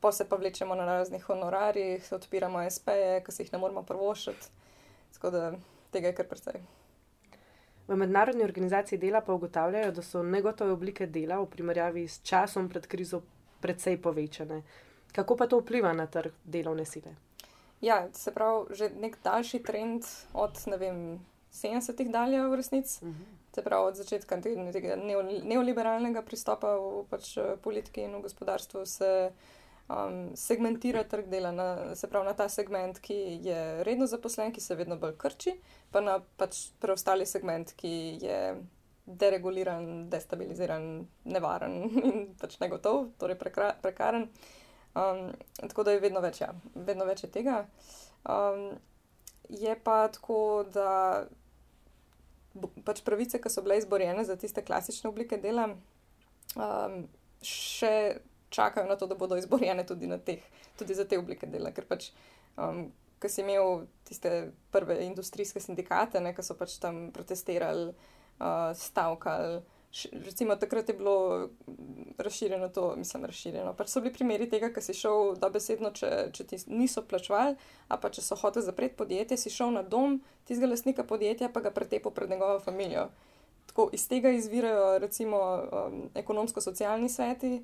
pa 0.00 0.12
se 0.12 0.28
pa 0.28 0.36
vlečemo 0.36 0.74
na 0.74 0.84
raznih 0.84 1.22
honorarjih, 1.22 2.12
odpiramo 2.12 2.62
SP-je, 2.70 3.24
ki 3.24 3.32
se 3.32 3.42
jih 3.42 3.52
ne 3.52 3.58
moramo 3.58 3.82
prvošiti. 3.82 4.46
Tako 5.12 5.30
da 5.30 5.52
tega 5.90 6.08
je 6.08 6.14
kar 6.14 6.28
precej. 6.28 6.60
V 7.88 7.96
mednarodni 7.96 8.44
organizaciji 8.44 8.98
dela 8.98 9.20
pa 9.20 9.34
ugotavljajo, 9.34 9.92
da 9.92 10.02
so 10.02 10.22
negotove 10.22 10.72
oblike 10.72 11.06
dela 11.06 11.40
v 11.40 11.46
primerjavi 11.50 12.08
s 12.08 12.22
časom 12.22 12.68
pred 12.68 12.86
krizo 12.86 13.22
precej 13.60 13.98
povečane. 14.02 14.62
Kako 15.12 15.36
pa 15.36 15.46
to 15.46 15.58
vpliva 15.58 15.92
na 15.92 16.06
trg 16.06 16.32
delovne 16.44 16.84
sile? 16.86 17.16
Ja, 17.80 18.08
se 18.12 18.30
pravi, 18.34 18.76
že 18.76 18.90
nek 19.00 19.18
daljši 19.24 19.62
trend 19.62 20.06
od 20.32 20.58
vem, 20.78 21.18
70-ih 21.52 22.10
dalje 22.12 22.42
v 22.48 22.56
resnici. 22.56 23.04
Uh 23.04 23.08
mhm. 23.08 23.22
-huh. 23.22 23.54
Se 23.54 23.62
pravi, 23.62 23.88
od 23.88 23.96
začetka 23.96 24.40
tega 24.40 24.96
neoliberalnega 25.42 26.22
pristopa 26.22 26.76
v 26.76 27.04
pač, 27.10 27.38
politiki 27.62 28.00
in 28.00 28.14
v 28.14 28.22
gospodarstvu 28.22 28.86
se 28.86 29.32
um, 29.90 30.36
segmentira 30.36 31.04
trg 31.04 31.28
dela, 31.30 31.52
na, 31.52 31.94
se 31.94 32.08
pravi 32.08 32.26
na 32.26 32.34
ta 32.34 32.48
segment, 32.48 33.00
ki 33.02 33.16
je 33.44 33.84
redno 33.84 34.06
zaposlen, 34.06 34.52
ki 34.52 34.62
se 34.62 34.76
vedno 34.78 34.96
bolj 35.00 35.16
krči, 35.18 35.56
pa 35.90 36.02
na 36.04 36.20
pač 36.38 36.68
preostali 36.80 37.26
segment, 37.26 37.74
ki 37.76 37.94
je 38.22 38.38
dereguliran, 39.10 40.08
destabiliziran, 40.10 40.86
nevaren 41.24 41.76
in 42.10 42.28
pač 42.40 42.58
negotov, 42.62 43.10
torej 43.18 43.38
prekra, 43.40 43.72
prekaren. 43.82 44.28
Um, 44.94 45.30
tako 45.60 45.86
da 45.86 45.94
je 45.94 46.02
vedno 46.02 46.22
več, 46.22 46.40
ja, 46.42 46.52
vedno 46.74 47.06
več 47.06 47.24
je 47.24 47.32
tega. 47.34 47.64
Um, 48.26 48.72
je 49.50 49.74
pa 49.84 50.04
tako, 50.14 50.64
da 50.70 51.26
pač 52.86 53.02
pravice, 53.06 53.38
ki 53.42 53.50
so 53.50 53.62
bile 53.62 53.78
izborjene 53.78 54.24
za 54.26 54.36
tiste 54.38 54.62
klasične 54.66 55.10
oblike 55.10 55.38
dela, 55.42 55.68
um, 56.58 57.04
še 57.46 57.94
čakajo 58.50 58.88
na 58.88 58.96
to, 58.96 59.06
da 59.06 59.14
bodo 59.14 59.38
izborjene 59.38 59.86
tudi, 59.86 60.10
teh, 60.24 60.42
tudi 60.78 60.94
za 60.94 61.04
te 61.04 61.18
oblike 61.18 61.46
dela. 61.46 61.72
Ker 61.72 61.86
pač, 61.88 62.10
um, 62.58 62.88
ki 63.22 63.28
si 63.30 63.44
imel 63.44 63.84
tiste 64.08 64.50
prve 64.74 65.00
industrijske 65.06 65.62
sindikate, 65.62 66.22
ki 66.34 66.44
so 66.44 66.56
pač 66.58 66.78
tam 66.82 67.08
protestirali, 67.14 67.92
uh, 68.40 68.72
stavkali. 68.76 69.60
Recimo, 70.12 70.54
takrat 70.54 70.88
je 70.88 70.94
bilo 70.94 71.48
razširjeno 72.18 72.68
to, 72.68 72.92
mislim, 72.96 73.24
razširjeno. 73.26 73.72
Pač 73.74 73.88
so 73.90 74.00
bili 74.00 74.14
primeri 74.14 74.46
tega, 74.50 74.68
ki 74.70 74.82
si 74.82 74.94
šel 74.94 75.34
da 75.42 75.50
besedno, 75.50 75.90
če, 75.90 76.10
če 76.32 76.46
ti 76.46 76.60
niso 76.70 77.02
plačevali, 77.02 77.56
a 77.88 77.98
pa 77.98 78.10
če 78.14 78.22
so 78.22 78.38
hoteli 78.38 78.66
zapreti 78.66 78.94
podjetje, 78.98 79.38
si 79.38 79.50
šel 79.50 79.74
na 79.74 79.82
dom 79.82 80.20
tistega 80.46 80.70
lastnika 80.70 81.02
podjetja, 81.02 81.50
pa 81.50 81.64
ga 81.64 81.74
pretepel 81.74 82.14
pred 82.14 82.30
njegovo 82.30 82.62
družino. 82.62 83.08
Tako 83.70 83.88
iz 83.94 84.06
tega 84.10 84.30
izvirajo, 84.34 84.98
recimo, 84.98 85.42
um, 85.70 85.98
ekonomsko-socialni 86.14 87.10
sveti, 87.10 87.60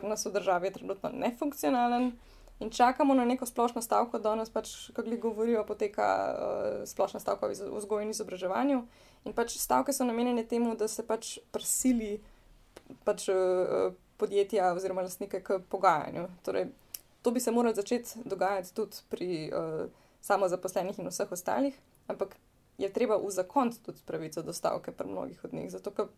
pri 0.00 0.08
nas 0.08 0.26
v 0.26 0.32
državi 0.32 0.72
trenutno 0.72 1.10
nefunkcionalen. 1.12 2.12
In 2.60 2.70
čakamo 2.70 3.14
na 3.14 3.24
neko 3.24 3.46
splošno 3.46 3.82
stavko, 3.82 4.18
da 4.18 4.34
nas 4.34 4.50
pač, 4.50 4.70
kako 4.96 5.10
li 5.10 5.18
govorijo, 5.20 5.64
poteka 5.68 6.06
uh, 6.32 6.88
splošna 6.88 7.20
stavka 7.20 7.46
v 7.46 7.52
vzgoju 7.52 8.06
in 8.06 8.14
izobraževanju. 8.14 8.80
In 9.24 9.34
pač 9.36 9.58
stavke 9.60 9.92
so 9.92 10.06
namenjene 10.08 10.46
temu, 10.48 10.72
da 10.76 10.88
se 10.88 11.04
pač 11.06 11.36
prisili 11.52 12.16
pač, 13.04 13.28
uh, 13.28 13.92
podjetja 14.16 14.72
oziroma 14.72 15.04
lastnike 15.04 15.42
k 15.44 15.60
pogajanju. 15.68 16.28
Torej, 16.42 16.70
to 17.22 17.30
bi 17.30 17.40
se 17.40 17.52
moralo 17.52 17.74
začeti 17.74 18.24
dogajati 18.24 18.74
tudi 18.74 19.04
pri 19.12 19.30
uh, 19.52 19.84
samozaposlenih 20.24 20.98
in 20.98 21.10
vseh 21.12 21.32
ostalih, 21.32 21.76
ampak 22.08 22.36
je 22.78 22.92
treba 22.92 23.16
uzakoniti 23.16 23.82
tudi 23.84 24.00
pravico 24.06 24.42
do 24.42 24.52
stavke 24.52 24.92
pri 24.92 25.08
mnogih 25.08 25.44
od 25.44 25.52
njih. 25.54 25.70
Zato, 25.70 26.08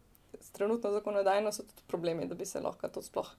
trenutno 0.53 0.91
zakonodajno 0.91 1.53
so 1.53 1.63
tudi 1.63 1.83
problemi, 1.87 2.27
da 2.27 2.35
bi 2.35 2.47
se 2.47 2.61
lahko 2.61 2.89
to 2.89 3.03
sploh, 3.03 3.31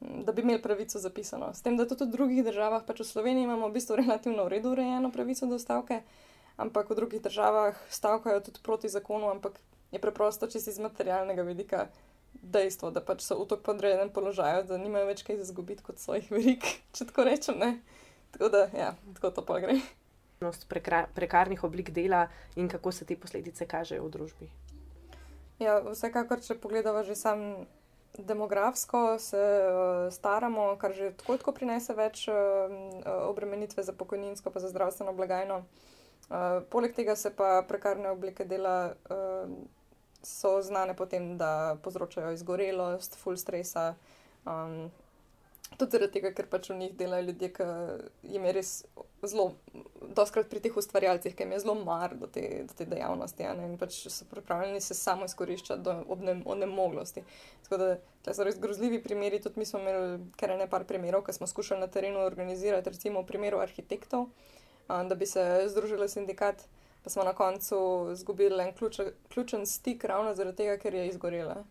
da 0.00 0.32
bi 0.32 0.42
imeli 0.42 0.62
pravico 0.62 0.98
zapisano. 0.98 1.54
S 1.54 1.62
tem, 1.62 1.76
da 1.76 1.86
tudi 1.86 2.04
v 2.04 2.12
drugih 2.14 2.44
državah, 2.44 2.84
pač 2.86 3.02
v 3.04 3.08
Sloveniji 3.08 3.44
imamo 3.44 3.68
v 3.68 3.76
bistvu 3.76 4.00
relativno 4.00 4.46
urejeno 4.48 5.12
pravico 5.12 5.46
do 5.46 5.58
stavke, 5.58 6.00
ampak 6.56 6.90
v 6.90 6.96
drugih 6.96 7.22
državah 7.22 7.76
stavkajo 7.90 8.40
tudi 8.40 8.60
proti 8.62 8.88
zakonu, 8.88 9.28
ampak 9.30 9.60
je 9.92 10.00
preprosto, 10.00 10.50
si 10.50 10.58
iz 10.58 10.78
materialnega 10.78 11.42
vidika. 11.42 11.88
Dejstvo, 12.30 12.92
da 12.94 13.02
pač 13.02 13.24
so 13.26 13.34
v 13.42 13.48
tako 13.50 13.74
podrejenem 13.74 14.08
položaju, 14.14 14.62
da 14.64 14.78
nimajo 14.78 15.08
več 15.08 15.24
kaj 15.26 15.42
izgubiti 15.42 15.82
kot 15.82 15.98
svojih 15.98 16.30
verik, 16.30 16.62
če 16.94 17.10
tako 17.10 17.26
rečem. 17.26 17.58
Ne? 17.58 17.70
Tako 18.30 18.48
da, 18.54 18.60
ja, 18.70 18.94
tako 19.18 19.34
to 19.34 19.42
pa 19.44 19.58
gre. 19.60 19.80
Prekarnih 21.12 21.64
oblik 21.66 21.90
dela 21.90 22.28
in 22.56 22.70
kako 22.70 22.92
se 22.94 23.04
te 23.04 23.18
posledice 23.18 23.66
kažejo 23.66 24.06
v 24.06 24.12
družbi. 24.14 24.48
Ja, 25.60 25.82
vsekakor, 25.84 26.40
če 26.40 26.56
pogledamo 26.56 27.02
že 27.04 27.18
sam 27.18 27.66
demografsko, 28.18 29.18
se 29.18 29.36
uh, 29.36 30.12
staramo, 30.12 30.76
kar 30.76 30.92
že 30.92 31.12
tako 31.16 31.36
tako 31.36 31.52
prinese 31.52 31.94
več 31.94 32.28
uh, 32.28 32.34
obremenitve 33.28 33.82
za 33.82 33.92
pokojninsko, 33.92 34.50
pa 34.50 34.60
za 34.60 34.68
zdravstveno 34.68 35.12
blagajno. 35.12 35.62
Uh, 36.30 36.62
poleg 36.70 36.94
tega 36.94 37.16
se 37.16 37.30
pa 37.36 37.62
prekarne 37.68 38.10
oblike 38.10 38.44
dela 38.44 38.92
uh, 39.10 39.50
so 40.22 40.60
znane 40.62 40.96
potem, 40.96 41.36
da 41.38 41.76
povzročajo 41.82 42.32
izgorelost, 42.32 43.16
full 43.16 43.36
stresa. 43.36 43.94
Um, 44.44 44.90
Tudi 45.80 45.96
zaradi 45.96 46.12
tega, 46.12 46.30
ker 46.36 46.48
pač 46.52 46.68
v 46.68 46.76
njih 46.76 46.90
delajo 46.98 47.24
ljudje, 47.30 47.48
ki 47.56 47.66
jim 48.34 48.44
je 48.44 48.52
res 48.52 48.72
zelo, 49.24 49.46
doskrat 50.16 50.50
pri 50.50 50.60
teh 50.60 50.76
ustvarjalcih, 50.76 51.32
ki 51.36 51.46
jim 51.46 51.54
je 51.54 51.60
zelo 51.62 51.74
mar 51.80 52.12
do 52.20 52.28
te, 52.28 52.42
do 52.68 52.76
te 52.76 52.84
dejavnosti 52.90 53.46
ja, 53.46 53.54
in 53.64 53.78
pač 53.80 54.02
so 54.12 54.28
pripravljeni 54.28 54.82
se 54.84 54.96
samo 54.98 55.28
izkoriščati 55.28 55.84
do 55.86 55.94
onemoglosti. 56.44 57.24
Tako 57.64 57.80
da 57.80 57.88
to 58.26 58.36
so 58.36 58.44
res 58.44 58.60
grozljivi 58.60 59.00
primeri. 59.02 59.40
Tudi 59.40 59.62
mi 59.62 59.68
smo 59.68 59.80
imeli 59.80 60.20
kar 60.36 60.52
ne 60.60 60.68
par 60.68 60.84
primerov, 60.84 61.24
ki 61.24 61.38
smo 61.38 61.48
skušali 61.48 61.80
na 61.80 61.88
terenu 61.88 62.20
organizirati, 62.26 62.92
recimo 62.92 63.24
v 63.24 63.30
primeru 63.32 63.64
arhitektov, 63.64 64.28
a, 64.88 65.02
da 65.08 65.16
bi 65.16 65.26
se 65.26 65.46
združili 65.72 66.08
sindikat, 66.12 66.66
pa 67.00 67.10
smo 67.10 67.24
na 67.24 67.32
koncu 67.32 67.80
izgubili 68.12 68.60
en 68.62 68.76
ključen, 68.76 69.14
ključen 69.32 69.66
stik 69.66 70.04
ravno 70.04 70.34
zaradi 70.36 70.64
tega, 70.64 70.76
ker 70.76 70.94
je 70.94 71.08
izgorela 71.08 71.62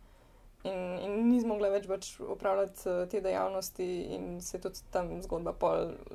in, 0.63 0.99
in 0.99 1.13
ni 1.29 1.39
zmogla 1.39 1.69
več 1.71 1.87
pač 1.87 2.09
upravljati 2.19 2.87
uh, 2.89 3.03
te 3.11 3.21
dejavnosti, 3.23 3.87
in 4.15 4.41
se 4.41 4.57
je 4.57 4.63
tudi 4.67 4.83
tam 4.91 5.11
zgodba 5.23 5.55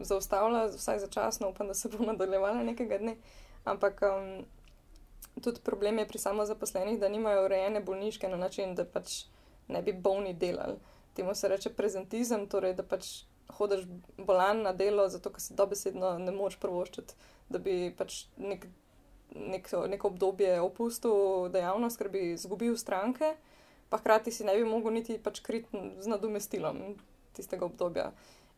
zaustavila, 0.04 0.66
vsaj 0.74 1.00
začasno, 1.06 1.50
upam, 1.54 1.70
da 1.70 1.74
se 1.74 1.88
bo 1.88 2.04
nadaljevala 2.10 2.62
nekega 2.66 2.98
dne. 3.00 3.16
Ampak 3.64 4.02
um, 4.04 4.44
tudi 5.40 5.62
problem 5.64 5.98
je 5.98 6.08
pri 6.08 6.18
samozaposlenih, 6.18 6.98
da 7.00 7.08
nimajo 7.08 7.46
urejene 7.46 7.80
bolniške 7.80 8.28
na 8.28 8.36
način, 8.36 8.74
da 8.74 8.84
pač 8.84 9.24
ne 9.68 9.82
bi 9.82 9.92
bolni 9.92 10.34
delali. 10.34 10.76
Temu 11.14 11.34
se 11.34 11.48
reče 11.48 11.72
prezentizem, 11.72 12.48
torej 12.50 12.74
da 12.74 12.82
pač 12.82 13.24
hodiš 13.56 13.86
bolan 14.18 14.62
na 14.62 14.72
delo, 14.72 15.08
zato 15.08 15.30
ker 15.30 15.40
si 15.40 15.54
dobesedno 15.54 16.18
ne 16.18 16.32
moreš 16.32 16.58
prvoščiti, 16.60 17.14
da 17.48 17.58
bi 17.58 17.94
pač 17.96 18.26
nek. 18.36 18.66
Neko, 19.34 19.86
neko 19.90 20.08
obdobje 20.12 20.60
opustil 20.62 21.48
dejavnost, 21.50 21.98
ker 21.98 22.06
bi 22.12 22.20
izgubil 22.36 22.76
stranke, 22.78 23.32
pa 23.94 24.00
hkrati 24.02 24.32
si 24.34 24.42
ne 24.42 24.56
bi 24.58 24.64
mogel 24.66 24.90
niti 24.90 25.14
pač 25.22 25.38
kriti 25.38 25.70
z 26.02 26.10
nadomestilom 26.10 26.96
tistega 27.30 27.62
obdobja. 27.62 28.08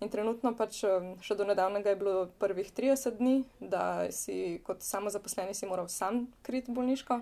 In 0.00 0.08
trenutno 0.08 0.54
pač 0.56 0.78
še 0.80 1.34
do 1.36 1.44
nedavnega 1.44 1.92
je 1.92 1.98
bilo 2.00 2.22
prvih 2.40 2.70
30 2.72 3.18
dni, 3.20 3.34
da 3.60 4.08
si 4.16 4.62
kot 4.64 4.80
samozaposleni 4.80 5.52
si 5.52 5.68
moral 5.68 5.90
sam 5.92 6.22
kriti 6.40 6.72
bolniško, 6.72 7.18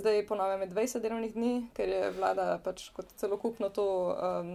zdaj 0.00 0.16
je 0.16 0.26
ponovem 0.30 0.64
20 0.70 1.04
delovnih 1.04 1.36
dni, 1.36 1.52
ker 1.76 1.92
je 1.92 2.10
vlada 2.16 2.54
pač 2.64 2.86
kot 2.96 3.12
celokupno 3.20 3.68
to 3.68 3.86
um, 4.16 4.54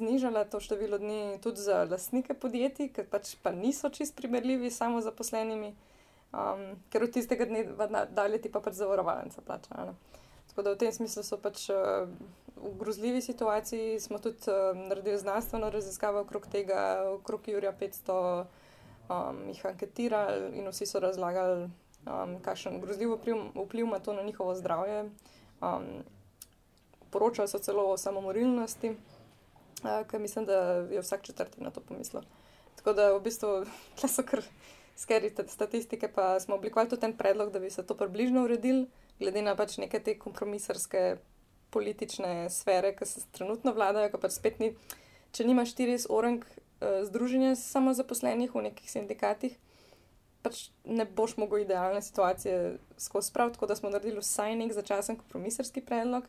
znižala 0.00 0.46
to 0.48 0.60
število 0.64 0.96
dni 1.00 1.36
tudi 1.44 1.60
za 1.60 1.84
lastnike 1.88 2.36
podjetij, 2.40 2.88
ker 2.96 3.08
pač 3.12 3.34
pa 3.42 3.52
niso 3.52 3.92
čist 3.92 4.16
primerljivi 4.16 4.72
s 4.72 4.80
samozaposlenimi. 4.80 5.74
um, 6.32 6.64
ker 6.88 7.04
od 7.04 7.12
tistega 7.12 7.44
dne 7.48 7.64
dalje 8.16 8.40
ti 8.44 8.52
pa 8.52 8.64
pač 8.64 8.80
zavarovalnica 8.80 9.44
plača. 9.44 9.84
Ne? 9.88 10.17
Tako 10.58 10.64
da 10.66 10.74
v 10.74 10.78
tem 10.82 10.90
smislu 10.90 11.22
so 11.22 11.36
pač 11.38 11.68
uh, 11.70 12.10
v 12.58 12.70
grozljivi 12.80 13.20
situaciji. 13.22 14.00
Smo 14.02 14.18
tudi 14.18 14.50
uh, 14.50 14.74
naredili 14.74 15.14
znanstveno 15.14 15.70
raziskavo 15.70 16.24
okrog 16.26 16.48
tega, 16.50 16.98
okrog 17.14 17.46
Jurija 17.46 17.70
500 17.70 18.16
um, 19.06 19.38
jih 19.52 19.62
anketirali 19.70 20.58
in 20.58 20.66
vsi 20.66 20.90
so 20.90 20.98
razlagali, 20.98 21.70
um, 22.10 22.34
kakšen 22.42 22.80
grozljiv 22.82 23.14
vpliv, 23.20 23.46
vpliv 23.54 23.86
ima 23.86 24.02
to 24.02 24.18
na 24.18 24.26
njihovo 24.26 24.58
zdravje. 24.58 25.04
Um, 25.62 26.02
poročajo 27.14 27.46
so 27.46 27.62
celo 27.62 27.86
o 27.92 27.96
samomorilnosti, 27.96 28.96
uh, 29.86 30.02
ker 30.10 30.18
mislim, 30.20 30.50
da 30.50 30.58
je 30.90 31.06
vsak 31.06 31.22
četrti 31.22 31.62
na 31.62 31.70
to 31.70 31.86
pomislil. 31.86 32.26
Tako 32.82 32.98
da 32.98 33.12
v 33.14 33.22
bistvu 33.22 33.60
so 34.16 34.26
kar 34.26 34.42
skeri 34.96 35.30
statistike, 35.46 36.10
pa 36.10 36.40
smo 36.40 36.58
oblikovali 36.58 36.90
tudi 36.90 37.06
en 37.06 37.16
predlog, 37.16 37.54
da 37.54 37.62
bi 37.62 37.70
se 37.70 37.86
to 37.86 37.94
približno 37.94 38.42
uredili, 38.42 38.88
glede 39.18 39.42
na 39.42 39.54
pač 39.56 39.76
neke 39.78 40.00
te 40.00 40.14
kompromisarske 40.18 41.18
politične 41.70 42.48
sfere, 42.50 42.94
ki 42.96 43.06
se 43.06 43.24
trenutno 43.32 43.74
vladajo, 43.76 44.10
pa 44.12 44.20
pač 44.22 44.38
spet 44.38 44.60
ni, 44.62 44.72
če 45.36 45.46
nimaš 45.48 45.74
40 45.76 46.08
orang 46.14 46.44
uh, 46.44 47.02
združenja 47.08 47.54
samo 47.60 47.94
zaposlenih 47.94 48.54
v 48.54 48.68
nekih 48.70 48.90
sindikatih. 48.90 49.56
Pač 50.42 50.68
ne 50.86 51.04
boš 51.04 51.36
mogel 51.36 51.64
idealne 51.64 52.00
situacije 52.02 52.78
skozi 53.00 53.34
prav, 53.34 53.52
tako 53.56 53.68
da 53.68 53.76
smo 53.76 53.90
naredili 53.92 54.22
vsaj 54.22 54.56
nek 54.56 54.72
začasen 54.72 55.18
kompromisarski 55.18 55.82
predlog, 55.84 56.28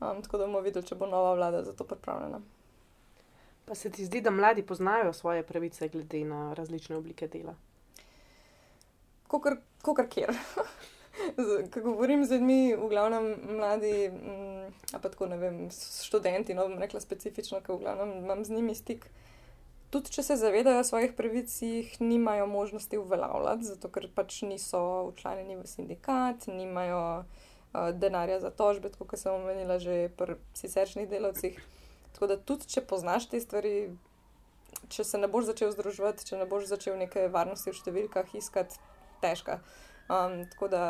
um, 0.00 0.20
tako 0.22 0.42
da 0.42 0.50
bomo 0.50 0.64
videli, 0.66 0.84
če 0.86 0.98
bo 0.98 1.08
nova 1.08 1.32
vlada 1.38 1.62
za 1.64 1.72
to 1.72 1.86
pripravljena. 1.88 2.42
Pa 3.66 3.74
se 3.74 3.90
ti 3.90 4.04
zdi, 4.06 4.20
da 4.22 4.30
mladi 4.30 4.62
poznajo 4.62 5.12
svoje 5.12 5.42
pravice 5.42 5.88
glede 5.88 6.20
na 6.24 6.52
različne 6.54 6.96
oblike 6.96 7.26
dela? 7.26 7.56
Kokor 9.26 10.06
kjer. 10.10 10.36
Ko 11.72 11.80
govorim 11.80 12.24
z 12.24 12.36
ljudmi, 12.36 12.76
v 12.76 12.88
glavnem 12.88 13.30
mladi, 13.56 14.08
mm, 14.08 14.74
pa 14.92 15.08
tako 15.08 15.26
ne 15.26 15.38
vem, 15.40 15.60
študenti, 16.02 16.54
no 16.54 16.68
bom 16.68 16.78
rekla 16.82 17.00
specifično, 17.00 17.60
ker 17.64 17.76
v 17.76 17.84
glavnem 17.86 18.12
imam 18.24 18.44
z 18.44 18.58
njimi 18.58 18.74
stik. 18.74 19.08
Tudi 19.90 20.10
če 20.12 20.22
se 20.22 20.36
zavedajo 20.36 20.84
svojih 20.84 21.14
pravic, 21.16 21.52
jih 21.62 21.92
nimajo 22.00 22.46
možnosti 22.46 22.98
uveljavljati, 22.98 23.64
zato 23.64 23.88
ker 23.88 24.08
pač 24.14 24.42
niso 24.42 24.80
učlanjeni 25.12 25.56
v 25.56 25.68
sindikat, 25.70 26.48
nimajo 26.50 27.02
uh, 27.22 27.90
denarja 27.94 28.40
za 28.40 28.50
tožbe, 28.50 28.90
kot 28.98 29.18
sem 29.18 29.32
omenila 29.32 29.78
že 29.78 30.10
pri 30.18 30.36
siceršnjih 30.58 31.08
delavcih. 31.08 31.62
Tako 32.16 32.26
da 32.32 32.36
tudi, 32.36 32.66
če 32.72 32.82
poznaš 32.88 33.28
te 33.30 33.40
stvari, 33.40 33.92
če 34.88 35.04
se 35.04 35.18
ne 35.20 35.28
boš 35.28 35.52
začel 35.52 35.72
združevati, 35.72 36.26
če 36.26 36.40
ne 36.40 36.46
boš 36.48 36.68
začel 36.70 36.96
neke 36.98 37.28
varnosti 37.32 37.70
v 37.70 37.78
številkah 37.78 38.34
iskati, 38.34 38.80
težka. 39.22 39.60
Um, 40.06 40.44
tako 40.50 40.68
da 40.68 40.82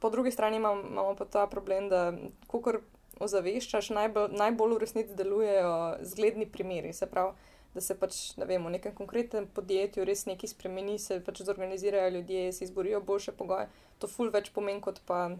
po 0.00 0.10
drugi 0.10 0.30
strani 0.30 0.56
imam, 0.56 0.80
imamo 0.90 1.14
pa 1.16 1.24
ta 1.24 1.46
problem, 1.46 1.88
da 1.88 2.12
kukor 2.46 2.80
ozaveščaš, 3.22 3.92
najbolj, 3.94 4.34
najbolj 4.38 4.74
v 4.74 4.82
resnici 4.82 5.16
delujejo 5.16 5.72
zgledni 6.02 6.46
primeri. 6.46 6.92
Se 6.92 7.06
pravi, 7.06 7.32
da 7.74 7.80
se 7.80 7.94
pač 7.96 8.18
ne 8.36 8.48
vem, 8.48 8.64
v 8.66 8.74
nekem 8.76 8.94
konkretnem 8.96 9.46
podjetju 9.54 10.04
res 10.04 10.26
nekaj 10.28 10.52
spremeni, 10.52 10.98
se 10.98 11.20
pač 11.24 11.44
zorganizirajo 11.46 12.10
ljudje, 12.18 12.52
se 12.52 12.64
izborijo 12.64 13.00
boljše 13.00 13.32
pogoje. 13.38 13.68
To 14.02 14.10
ful 14.10 14.32
več 14.34 14.50
pomeni 14.52 14.82
kot 14.84 15.00
pa 15.06 15.30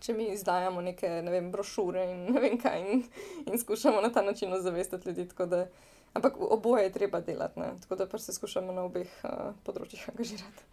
če 0.00 0.14
mi 0.16 0.30
izdajamo 0.32 0.80
neke 0.84 1.08
ne 1.24 1.32
vem, 1.34 1.50
brošure 1.52 2.04
in 2.12 2.26
ne 2.34 2.40
vem 2.40 2.56
kaj, 2.60 2.80
in, 2.80 3.06
in 3.46 3.60
skušamo 3.60 4.00
na 4.00 4.12
ta 4.14 4.22
način 4.22 4.52
ozavestiti 4.56 5.10
ljudi. 5.10 5.28
Da, 5.50 5.66
ampak 6.14 6.38
oboje 6.40 6.86
je 6.86 6.92
treba 6.92 7.20
delati, 7.20 7.60
ne? 7.60 7.74
tako 7.82 7.98
da 8.00 8.08
pa 8.08 8.18
se 8.18 8.32
skušamo 8.32 8.72
na 8.72 8.86
obeh 8.88 9.10
uh, 9.24 9.50
področjih 9.66 10.08
angažirati. 10.14 10.68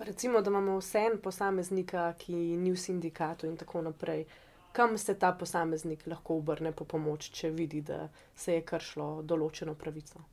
Pa 0.00 0.04
recimo, 0.04 0.40
da 0.40 0.50
imamo 0.50 0.78
vse 0.78 0.98
en 0.98 1.18
posameznika, 1.20 2.14
ki 2.18 2.32
ni 2.32 2.70
v 2.72 2.76
sindikatu 2.76 3.46
in 3.46 3.56
tako 3.60 3.82
naprej. 3.82 4.24
Kam 4.72 4.98
se 4.98 5.14
ta 5.18 5.32
posameznik 5.32 6.06
lahko 6.06 6.38
obrne 6.40 6.72
po 6.72 6.86
pomoč, 6.88 7.28
če 7.36 7.50
vidi, 7.50 7.82
da 7.84 8.08
se 8.36 8.54
je 8.54 8.62
kršilo 8.64 9.20
določeno 9.28 9.74
pravico? 9.76 10.24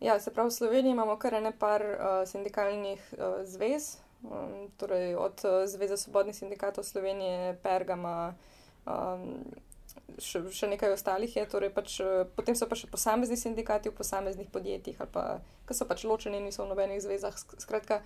Ja, 0.00 0.16
se 0.20 0.32
pravi, 0.32 0.48
v 0.48 0.56
Sloveniji 0.56 0.96
imamo 0.96 1.18
kar 1.20 1.36
nekaj 1.36 1.84
uh, 1.84 2.16
sindikalnih 2.32 3.04
uh, 3.18 3.36
zvez, 3.44 3.98
um, 4.22 4.72
torej 4.80 5.18
od 5.20 5.44
uh, 5.44 5.60
Zveze 5.68 6.00
svobodnih 6.00 6.36
sindikatov 6.40 6.88
Slovenije, 6.88 7.58
Pergama, 7.60 8.32
um, 8.88 9.44
še, 10.16 10.46
še 10.48 10.72
nekaj 10.72 10.96
ostalih 10.96 11.36
je. 11.36 11.44
Torej 11.44 11.76
pač, 11.76 12.00
uh, 12.00 12.24
potem 12.40 12.56
so 12.56 12.72
pa 12.72 12.80
še 12.80 12.88
posamezni 12.88 13.36
sindikati 13.36 13.92
v 13.92 14.00
posameznih 14.00 14.48
podjetjih, 14.48 14.96
ali 15.04 15.12
pa 15.12 15.26
ki 15.68 15.76
so 15.76 15.84
pač 15.92 16.08
ločeni, 16.08 16.40
niso 16.40 16.64
v 16.64 16.72
nobenih 16.72 17.04
zvezah. 17.04 17.36
Skratka, 17.36 18.00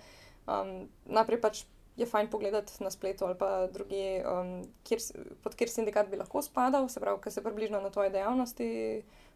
um, 0.47 0.87
najprej 1.05 1.41
pač. 1.41 1.65
Je 1.99 2.05
fajn 2.07 2.29
pogledati 2.31 2.71
na 2.79 2.87
spletu 2.87 3.25
ali 3.27 3.35
pa 3.35 3.67
druge, 3.67 4.23
um, 4.23 4.61
kjer, 4.87 5.01
pod 5.43 5.55
kjer 5.59 5.67
sindikat 5.67 6.07
bi 6.07 6.15
lahko 6.15 6.39
spadal, 6.39 6.87
se 6.87 7.01
pravi, 7.03 7.19
ker 7.19 7.33
se 7.33 7.43
približno 7.43 7.81
na 7.83 7.89
tvoje 7.91 8.13
dejavnosti 8.13 8.69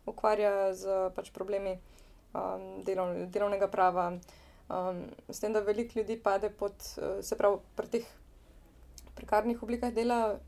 ukvarja 0.07 0.71
z 0.71 1.11
pač 1.11 1.27
problemi 1.35 1.73
um, 2.31 2.79
delov, 2.87 3.11
delovnega 3.35 3.67
prava. 3.67 4.05
Um, 4.71 5.03
s 5.27 5.43
tem, 5.43 5.51
da 5.51 5.59
veliko 5.59 5.99
ljudi 5.99 6.15
pade 6.15 6.53
pod, 6.55 6.71
se 7.19 7.35
pravi, 7.35 7.59
pri 7.75 7.91
teh 7.97 8.07
prekarnih 9.19 9.59
oblikah 9.63 9.91
dela, 9.91 10.39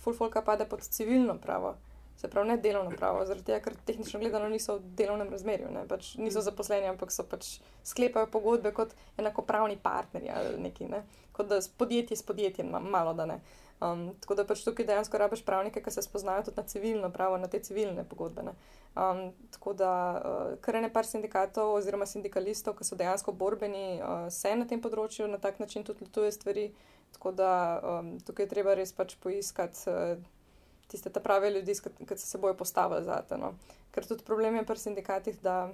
fulfolka 0.00 0.42
pade 0.42 0.64
pod 0.70 0.86
civilno 0.86 1.34
pravo, 1.38 1.74
se 2.20 2.28
pravi, 2.28 2.48
ne 2.48 2.56
delovno 2.60 2.90
pravo, 2.96 3.24
zaradi 3.24 3.46
tega, 3.48 3.62
ker 3.64 3.76
tehnično 3.88 4.20
gledano 4.20 4.48
niso 4.52 4.76
v 4.76 4.92
delovnem 4.98 5.30
razmerju, 5.32 5.70
pač 5.88 6.12
niso 6.18 6.42
mhm. 6.42 6.44
zaposleni, 6.50 6.90
ampak 6.92 7.14
so 7.14 7.24
pač 7.24 7.54
sklepajo 7.84 8.28
pogodbe 8.28 8.74
kot 8.76 8.92
enakopravni 9.18 9.78
partnerji 9.80 10.32
ali 10.34 10.58
neki, 10.68 10.90
ne? 10.92 11.04
kot 11.32 11.48
da 11.48 11.60
podjetje 11.78 12.16
s 12.16 12.26
podjetjem, 12.26 12.74
malo 12.90 13.14
da 13.16 13.26
ne. 13.26 13.40
Um, 13.80 14.10
tako 14.20 14.34
da 14.36 14.44
pač 14.44 14.60
tukaj 14.60 14.84
dejansko 14.84 15.18
rabiš 15.18 15.40
pravnike, 15.46 15.80
ki 15.80 15.90
se 15.90 16.02
spoznajo 16.04 16.42
tudi 16.50 16.60
na 16.60 16.66
civilno 16.68 17.08
pravo, 17.10 17.38
na 17.40 17.48
te 17.48 17.62
civilne 17.64 18.04
pogodbe. 18.04 18.52
Um, 18.92 19.22
tako 19.54 19.72
da 19.72 19.92
uh, 20.20 20.58
kar 20.60 20.76
je 20.76 20.82
nekaj 20.84 21.08
sindikatov 21.08 21.72
oziroma 21.78 22.06
sindikalistov, 22.06 22.76
ki 22.76 22.84
so 22.84 22.98
dejansko 23.00 23.32
borbeni, 23.32 24.02
uh, 24.02 24.26
se 24.28 24.52
na 24.52 24.68
tem 24.68 24.82
področju 24.84 25.30
na 25.32 25.40
tak 25.40 25.62
način 25.64 25.86
tudi 25.88 26.04
lotuje 26.04 26.32
stvari. 26.36 26.66
Tako 27.16 27.32
da 27.32 27.54
um, 27.80 28.12
tukaj 28.20 28.44
je 28.44 28.52
treba 28.52 28.76
res 28.76 28.92
pač 28.92 29.16
poiskati 29.24 29.88
uh, 29.88 30.20
tiste 30.90 31.22
prave 31.22 31.50
ljudi, 31.50 31.74
ki 32.08 32.18
se 32.18 32.38
bojo 32.38 32.56
postavili 32.58 33.04
za 33.04 33.22
te. 33.28 33.38
No. 33.38 33.54
Ker 33.94 34.06
tudi 34.06 34.26
problem 34.26 34.58
je 34.58 34.66
pri 34.66 34.78
sindikatih, 34.78 35.40
da 35.42 35.70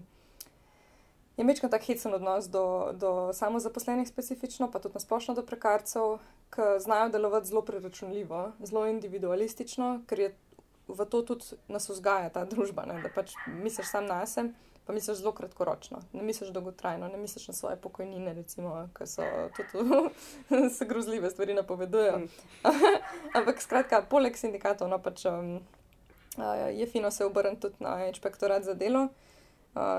je 1.37 1.45
večkrat 1.45 1.71
tak 1.71 1.85
hecen 1.85 2.15
odnos 2.15 2.49
do, 2.49 2.93
do 2.93 3.33
samozaposlenih, 3.33 4.09
specifično, 4.09 4.71
pa 4.73 4.81
tudi 4.81 4.97
na 4.97 5.01
splošno 5.01 5.35
do 5.35 5.45
prekarcev, 5.47 6.19
ki 6.55 6.69
znajo 6.81 7.09
delovati 7.13 7.51
zelo 7.51 7.63
preračunljivo, 7.63 8.53
zelo 8.65 8.87
individualistično, 8.87 10.01
ker 10.09 10.21
je 10.21 10.31
v 10.89 11.05
to 11.11 11.23
tudi 11.23 11.59
nas 11.69 11.89
vzgaja 11.89 12.31
ta 12.31 12.45
družba, 12.45 12.87
ne? 12.87 13.01
da 13.03 13.11
pač 13.13 13.35
misliš 13.47 13.91
sam 13.91 14.07
na 14.07 14.23
sebe. 14.27 14.55
Pa 14.87 14.95
misliš 14.95 15.19
zelo 15.19 15.33
kratkoročno, 15.35 15.99
ne 16.13 16.23
misliš 16.23 16.53
dolgotrajno, 16.55 17.09
ne 17.09 17.19
misliš 17.19 17.49
na 17.49 17.55
svoje 17.55 17.77
pokojnine, 17.77 18.35
recimo, 18.35 18.89
ki 18.95 19.07
so 19.07 19.23
tudi 19.57 19.91
se 20.77 20.87
grozljive 20.87 21.31
stvari 21.31 21.55
napovedujejo. 21.55 22.19
Mm. 22.19 22.29
Ampak 23.39 23.63
skratka, 23.63 24.03
poleg 24.11 24.39
sindikatov, 24.39 24.89
no 24.89 25.01
pač 25.03 25.25
um, 25.27 25.59
je 26.71 26.87
fino 26.87 27.11
se 27.11 27.25
obrniti 27.25 27.67
tudi 27.67 27.83
na 27.83 27.99
inšpektorat 28.07 28.63
za 28.63 28.75
delo, 28.75 29.09
Uh, 29.09 29.36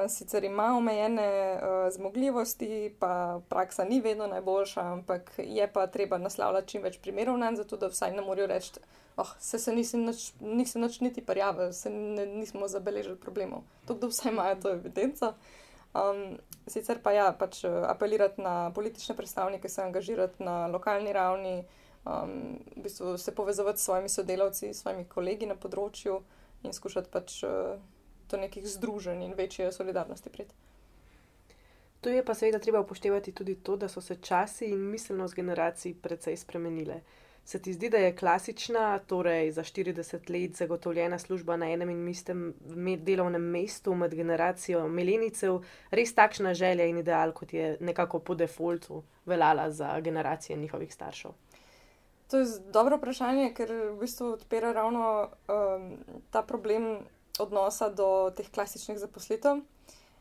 sicer 0.08 0.44
ima 0.44 0.78
omejene 0.78 1.60
uh, 1.62 1.94
zmogljivosti, 1.94 2.96
pa 3.00 3.42
praksa 3.50 3.84
ni 3.84 4.02
vedno 4.02 4.28
najboljša, 4.28 4.82
ampak 4.82 5.32
je 5.38 5.68
pa 5.74 5.88
treba 5.88 6.18
naslavljati 6.18 6.68
čim 6.68 6.82
več 6.82 6.98
primerov 6.98 7.38
na 7.38 7.52
to, 7.52 7.56
zato 7.56 7.78
da 7.78 7.88
vsaj 7.88 8.12
ne 8.12 8.22
morajo 8.22 8.48
reči, 8.48 8.72
da 8.74 8.82
oh, 9.22 9.34
se, 9.40 9.60
se 9.60 9.74
nisem, 9.76 10.06
nač 10.82 11.00
niti 11.00 11.22
prijavil, 11.26 11.74
se 11.74 11.90
ne, 11.90 12.26
nismo 12.26 12.68
zabeležili 12.68 13.18
problemov. 13.22 13.62
To, 13.86 13.94
da 13.94 14.10
vsaj 14.10 14.32
imajo 14.32 14.56
to 14.62 14.72
evidenco. 14.74 15.34
Um, 15.98 16.40
sicer 16.68 16.98
pa 17.04 17.14
ja, 17.14 17.28
pač 17.38 17.64
apelirati 17.66 18.42
na 18.42 18.72
politične 18.74 19.16
predstavnike, 19.16 19.70
se 19.70 19.82
angažirati 19.82 20.44
na 20.44 20.68
lokalni 20.68 21.14
ravni, 21.14 21.60
um, 22.06 22.58
v 22.76 22.88
bistvu 22.88 23.18
se 23.18 23.36
povezovati 23.36 23.80
s 23.80 23.86
svojimi 23.86 24.10
sodelavci, 24.10 24.74
s 24.74 24.82
svojimi 24.82 25.06
kolegi 25.06 25.46
na 25.46 25.56
področju 25.56 26.18
in 26.64 26.74
skušati 26.74 27.14
pač. 27.14 27.44
Uh, 27.44 27.78
do 28.30 28.38
nekih 28.38 28.68
združenj 28.68 29.24
in 29.24 29.34
večje 29.34 29.72
solidarnosti 29.72 30.30
prid. 30.30 30.54
Tu 32.02 32.10
je 32.10 32.26
pa 32.26 32.34
seveda 32.34 32.60
treba 32.60 32.80
upoštevati 32.80 33.32
tudi 33.32 33.56
to, 33.56 33.76
da 33.76 33.88
so 33.88 34.02
se 34.02 34.16
časi 34.22 34.66
in 34.66 34.90
miselnost 34.92 35.36
generacij 35.36 35.96
precej 36.02 36.38
spremenile. 36.38 37.02
Se 37.48 37.62
ti 37.62 37.74
zdi, 37.74 37.90
da 37.90 37.98
je 37.98 38.16
klasična, 38.16 39.00
torej 39.00 39.52
za 39.52 39.64
40 39.64 40.30
let 40.30 40.56
zagotovljena 40.56 41.20
služba 41.20 41.56
na 41.58 41.70
enem 41.72 41.90
in 41.90 42.08
istem 42.08 42.54
delovnem 42.98 43.42
mestu 43.42 43.96
med 43.96 44.16
generacijo 44.16 44.88
milenicev 44.88 45.62
res 45.92 46.14
takšna 46.14 46.54
želja 46.54 46.86
in 46.86 46.98
ideal, 46.98 47.32
kot 47.32 47.54
je 47.54 47.78
nekako 47.80 48.20
po 48.20 48.36
defaultu 48.36 49.04
veljala 49.26 49.72
za 49.72 50.00
generacije 50.00 50.58
njihovih 50.58 50.94
staršev? 50.94 51.32
To 52.28 52.38
je 52.38 52.46
dobro 52.74 52.98
vprašanje, 52.98 53.54
ker 53.56 53.72
v 53.72 54.00
bistvu 54.00 54.34
odpira 54.34 54.72
ravno 54.76 55.30
um, 55.48 55.92
ta 56.32 56.42
problem 56.44 56.98
odnosa 57.44 57.90
do 57.90 58.30
teh 58.36 58.50
klasičnih 58.52 59.00
zaposlitev. 59.00 59.64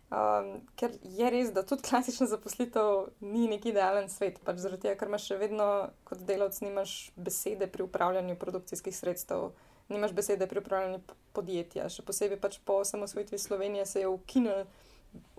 Um, 0.06 0.60
ker 0.78 0.92
je 1.02 1.28
res, 1.34 1.48
da 1.50 1.64
tudi 1.66 1.82
klasična 1.82 2.28
zaposlitev 2.30 3.08
ni 3.26 3.48
neki 3.50 3.72
idealen 3.72 4.06
svet. 4.10 4.38
Pač 4.46 4.60
zaradi 4.62 4.86
tega, 4.86 4.94
ker 5.00 5.10
imaš 5.10 5.26
še 5.32 5.38
vedno 5.40 5.66
kot 6.06 6.22
delavec, 6.28 6.60
nimaš 6.62 6.92
besede 7.18 7.66
pri 7.66 7.88
upravljanju 7.88 8.36
produkcijskih 8.38 8.94
sredstev, 8.94 9.48
nimaš 9.90 10.14
besede 10.14 10.46
pri 10.46 10.62
upravljanju 10.62 11.02
podjetja. 11.34 11.88
Še 11.90 12.06
posebej 12.06 12.38
pač 12.38 12.60
po 12.62 12.78
osamosvojitvi 12.84 13.42
Slovenije 13.42 13.86
se 13.90 14.04
je 14.04 14.12
ukinil, 14.12 14.62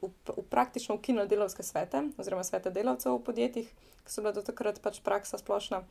v, 0.03 0.11
v 0.11 0.45
praktično 0.51 0.99
ukinil 0.99 1.31
delovske 1.31 1.63
svete, 1.63 2.03
oziroma 2.19 2.43
svete 2.43 2.73
delavcev 2.73 3.15
v 3.15 3.23
podjetjih, 3.23 3.71
ki 4.03 4.11
so 4.11 4.25
bile 4.25 4.35
do 4.35 4.43
takrat 4.43 4.83
pač 4.83 4.99
praksa 4.99 5.39
splošna. 5.39 5.85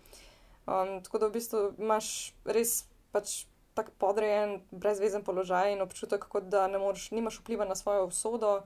Um, 0.68 0.99
tako 1.01 1.22
da 1.22 1.31
v 1.31 1.38
bistvu 1.40 1.68
imaš 1.81 2.35
res 2.44 2.83
pač 3.09 3.46
tako 3.76 3.92
podrejen, 3.98 4.60
brezvezen 4.70 5.24
položaj 5.24 5.72
in 5.72 5.82
občutek, 5.84 6.24
da 6.42 6.66
ne 6.68 6.78
moreš, 6.80 7.10
nimaš 7.10 7.40
vpliva 7.40 7.64
na 7.68 7.74
svojo 7.76 8.06
usodo. 8.06 8.62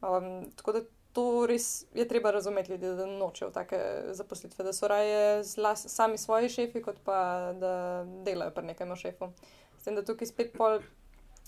Um, 0.00 0.44
tako 0.56 0.72
da 0.72 0.84
to 1.14 1.46
res 1.46 1.84
je 1.94 2.06
treba 2.08 2.30
razumeti, 2.30 2.72
ljudi, 2.72 2.86
da 2.96 3.06
nočejo 3.06 3.50
take 3.54 3.78
zaposlitve, 4.18 4.64
da 4.64 4.72
so 4.72 4.88
raje 4.88 5.42
las, 5.56 5.86
sami 5.88 6.18
svoji 6.18 6.48
šefi, 6.48 6.82
kot 6.82 6.98
pa 7.04 7.18
da 7.58 8.04
delajo 8.26 8.50
pri 8.54 8.66
nekem 8.72 8.96
šefu. 8.96 9.30
S 9.78 9.86
tem, 9.86 9.94
da 9.94 10.02
tukaj 10.06 10.30
spet 10.30 10.54
pol. 10.58 10.80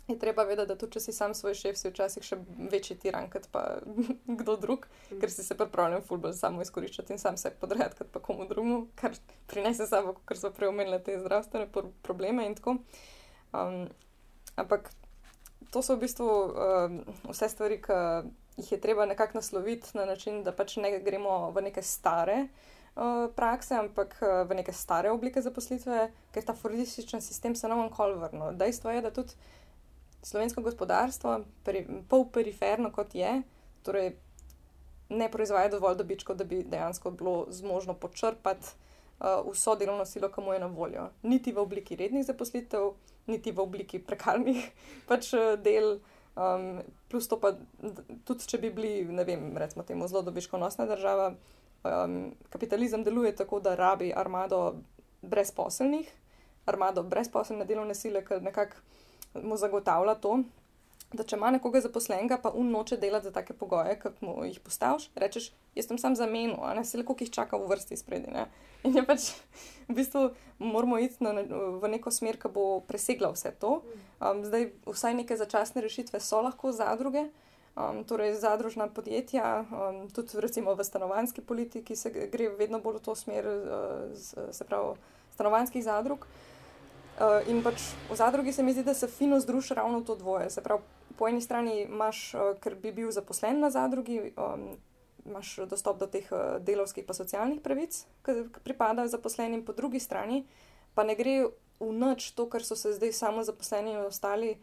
Je 0.10 0.18
treba 0.18 0.44
vedeti, 0.46 0.68
da 0.68 0.76
tudi 0.78 0.96
če 0.96 1.00
si 1.00 1.12
sam 1.12 1.34
svoj 1.34 1.56
šef, 1.58 1.78
si 1.78 1.90
včasih 1.90 2.22
še 2.22 2.38
večji 2.70 2.98
tiran 3.02 3.26
kot 3.30 3.48
pa 3.52 3.64
kdo 4.40 4.56
drug, 4.62 4.86
mm. 5.10 5.20
ker 5.20 5.32
si 5.32 5.42
se 5.42 5.56
pripravljen 5.58 6.04
fulbol 6.06 6.34
samo 6.36 6.62
izkoriščati 6.62 7.16
in 7.16 7.22
sam 7.22 7.38
se 7.40 7.50
podrejati 7.50 7.98
kot 8.02 8.12
pa 8.14 8.22
komu 8.22 8.46
drugemu, 8.48 8.86
kar 8.94 9.16
prinese 9.50 9.88
sabo, 9.90 10.14
ker 10.28 10.38
so 10.38 10.52
preomenile 10.54 11.02
te 11.02 11.18
zdravstvene 11.18 11.68
probleme 12.06 12.46
in 12.46 12.54
tako. 12.58 12.78
Um, 13.56 13.86
ampak 14.56 14.92
to 15.70 15.82
so 15.82 15.96
v 15.96 16.06
bistvu 16.06 16.30
um, 16.30 17.00
vse 17.26 17.50
stvari, 17.50 17.80
ki 17.82 17.98
jih 18.56 18.72
je 18.72 18.80
treba 18.80 19.06
nekako 19.06 19.40
nasloviti 19.40 19.96
na 19.98 20.06
način, 20.06 20.42
da 20.46 20.52
pač 20.52 20.78
ne 20.80 20.94
gremo 21.04 21.50
v 21.50 21.68
neke 21.68 21.82
stare. 21.82 22.46
Uh, 22.96 23.26
prakse, 23.36 23.74
ampak 23.76 24.14
uh, 24.24 24.46
v 24.48 24.56
neke 24.56 24.72
stare 24.72 25.10
oblike 25.12 25.42
zaposlitve, 25.44 26.06
ker 26.32 26.44
ta 26.46 26.54
fordističen 26.56 27.20
sistem 27.20 27.52
se 27.52 27.68
nam 27.68 27.82
je 27.82 27.90
kol 27.92 28.14
vrnil. 28.16 28.54
Dejstvo 28.56 28.94
je, 28.94 29.02
da 29.04 29.10
tudi 29.12 29.36
slovensko 30.26 30.62
gospodarstvo, 30.62 31.40
peri, 31.64 31.84
pol 32.10 32.26
periferno 32.34 32.90
kot 32.92 33.14
je, 33.14 33.42
torej 33.86 34.16
ne 35.08 35.28
proizvaja 35.30 35.70
dovolj 35.70 36.00
dobičkov, 36.00 36.36
da 36.36 36.44
bi 36.44 36.64
dejansko 36.66 37.10
bilo 37.14 37.46
zmožno 37.54 37.94
počrpati 37.94 38.66
uh, 38.66 39.52
vso 39.52 39.76
delovno 39.78 40.04
silo, 40.04 40.28
ki 40.32 40.42
mu 40.42 40.52
je 40.52 40.60
na 40.60 40.66
voljo. 40.66 41.08
Niti 41.22 41.52
v 41.52 41.62
obliki 41.62 41.96
rednih 41.96 42.26
zaposlitev, 42.26 42.90
niti 43.26 43.52
v 43.52 43.62
obliki 43.62 44.02
prekarnih 44.02 44.66
pač, 45.08 45.32
uh, 45.34 45.54
del. 45.62 46.00
Um, 46.36 46.82
plus 47.08 47.30
to 47.30 47.38
pa 47.40 47.54
tudi, 48.28 48.44
če 48.44 48.58
bi 48.60 48.68
bili, 48.74 49.06
ne 49.08 49.24
vem, 49.24 49.54
recimo 49.56 49.86
temu 49.88 50.04
zelo 50.10 50.20
dobičkonosna 50.26 50.84
država, 50.90 51.30
um, 51.86 52.18
kapitalizem 52.52 53.06
deluje 53.06 53.30
tako, 53.36 53.62
da 53.64 53.72
rabi 53.78 54.10
armado 54.12 54.82
brezposelnih, 55.22 56.10
armado 56.68 57.06
brezposelne 57.06 57.64
delovne 57.64 57.94
sile, 57.94 58.20
ker 58.26 58.42
nekako 58.44 58.82
mu 59.42 59.56
zagotavlja 59.56 60.14
to, 60.20 60.38
da 61.14 61.22
če 61.22 61.36
ima 61.38 61.52
nekoga 61.54 61.80
zaposlenega, 61.84 62.38
pa 62.42 62.50
un 62.56 62.72
noče 62.74 62.98
delati 63.00 63.28
za 63.28 63.32
take 63.34 63.54
pogoje, 63.54 63.94
kot 64.02 64.18
mu 64.24 64.40
jih 64.44 64.58
postaviš, 64.64 65.08
rečeš, 65.14 65.50
jaz 65.78 65.86
sem 65.86 66.00
sam 66.02 66.16
zamenil, 66.18 66.56
a 66.66 66.74
ne 66.74 66.84
se 66.84 66.98
le 66.98 67.04
koliko 67.06 67.24
jih 67.24 67.32
čaka 67.38 67.58
v 67.60 67.68
vrsti 67.70 67.98
spredi. 68.00 68.32
Ne? 68.34 68.46
In 68.86 68.96
je 68.96 69.04
pač 69.06 69.30
v 69.88 69.96
bistvu 69.96 70.28
moramo 70.58 70.98
iti 71.02 71.22
na, 71.24 71.34
v 71.80 71.92
neko 71.94 72.10
smer, 72.10 72.40
ki 72.42 72.50
bo 72.52 72.80
presegla 72.88 73.30
vse 73.34 73.54
to. 73.60 73.80
Um, 74.18 74.42
zdaj, 74.46 74.72
vsaj 74.86 75.18
neke 75.22 75.38
začasne 75.38 75.84
rešitve 75.84 76.20
so 76.22 76.42
lahko 76.42 76.74
zadruge. 76.74 77.28
Um, 77.76 78.02
torej, 78.08 78.38
zadružna 78.40 78.88
podjetja, 78.88 79.66
um, 79.68 80.06
tudi 80.08 80.40
recimo 80.40 80.72
v 80.74 80.84
stanovanski 80.84 81.44
politiki, 81.44 81.92
se 81.92 82.08
gre 82.08 82.48
vedno 82.56 82.80
bolj 82.80 82.98
v 82.98 83.04
to 83.04 83.14
smer, 83.14 83.46
uh, 83.46 84.16
se 84.16 84.64
pravi, 84.64 84.96
stanovanskih 85.36 85.84
zadrug. 85.84 86.24
Uh, 86.24 86.55
in 87.48 87.62
pač 87.64 87.80
v 88.10 88.16
zadrugi 88.16 88.52
se 88.52 88.62
mi 88.62 88.72
zdi, 88.72 88.84
da 88.84 88.94
se 88.94 89.08
fino 89.08 89.40
združi 89.40 89.74
ravno 89.74 90.00
to 90.00 90.16
dvoje. 90.16 90.50
Se 90.50 90.62
pravi, 90.62 90.82
po 91.16 91.28
eni 91.28 91.40
strani 91.40 91.82
imaš, 91.82 92.34
uh, 92.34 92.52
ker 92.60 92.76
bi 92.76 92.92
bil 92.92 93.10
zaposlen 93.10 93.60
na 93.60 93.70
zadrugi, 93.70 94.32
um, 94.36 94.68
imaš 95.26 95.56
dostop 95.70 95.98
do 95.98 96.06
teh 96.06 96.28
uh, 96.32 96.58
delovskih 96.60 97.04
in 97.08 97.14
socialnih 97.14 97.60
pravic, 97.64 98.04
ki 98.24 98.46
pripadajo 98.64 99.08
zaposlenim, 99.08 99.64
po 99.64 99.72
drugi 99.72 100.00
strani 100.00 100.44
pa 100.94 101.04
ne 101.04 101.16
gre 101.16 101.48
v 101.80 101.92
noč 101.92 102.30
to, 102.32 102.46
kar 102.48 102.64
so 102.64 102.76
se 102.76 102.92
zdaj 102.96 103.12
samo 103.12 103.44
zaposleni 103.44 103.92
in 103.92 104.06
ostali 104.06 104.56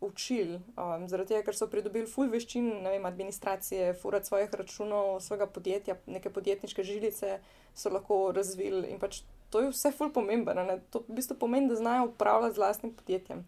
učili. 0.00 0.60
Um, 0.78 1.08
zaradi 1.08 1.34
tega, 1.34 1.44
ker 1.46 1.56
so 1.56 1.66
pridobili 1.70 2.06
full 2.08 2.30
veščin, 2.30 2.68
ne 2.84 2.94
vem, 2.94 3.06
administracije, 3.06 3.92
furat 4.00 4.26
svojih 4.26 4.54
računov, 4.54 5.18
svojega 5.20 5.46
podjetja, 5.46 5.98
neke 6.06 6.30
podjetniške 6.30 6.84
žilice 6.84 7.40
so 7.74 7.90
lahko 7.92 8.30
razvili 8.34 8.88
in 8.90 8.98
pač 9.02 9.22
to 9.50 9.60
je 9.60 9.70
vse 9.70 9.92
ful 9.92 10.12
pomembno. 10.12 10.78
To 10.90 11.04
v 11.08 11.18
bistvu 11.18 11.36
pomeni, 11.38 11.68
da 11.68 11.76
znajo 11.76 12.10
upravljati 12.10 12.54
z 12.54 12.62
vlastnim 12.62 12.94
podjetjem. 12.94 13.44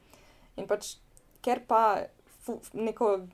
In 0.56 0.66
pač, 0.68 0.96
ker 1.40 1.62
pa 1.66 2.04
fu, 2.44 2.58
neko, 2.72 3.26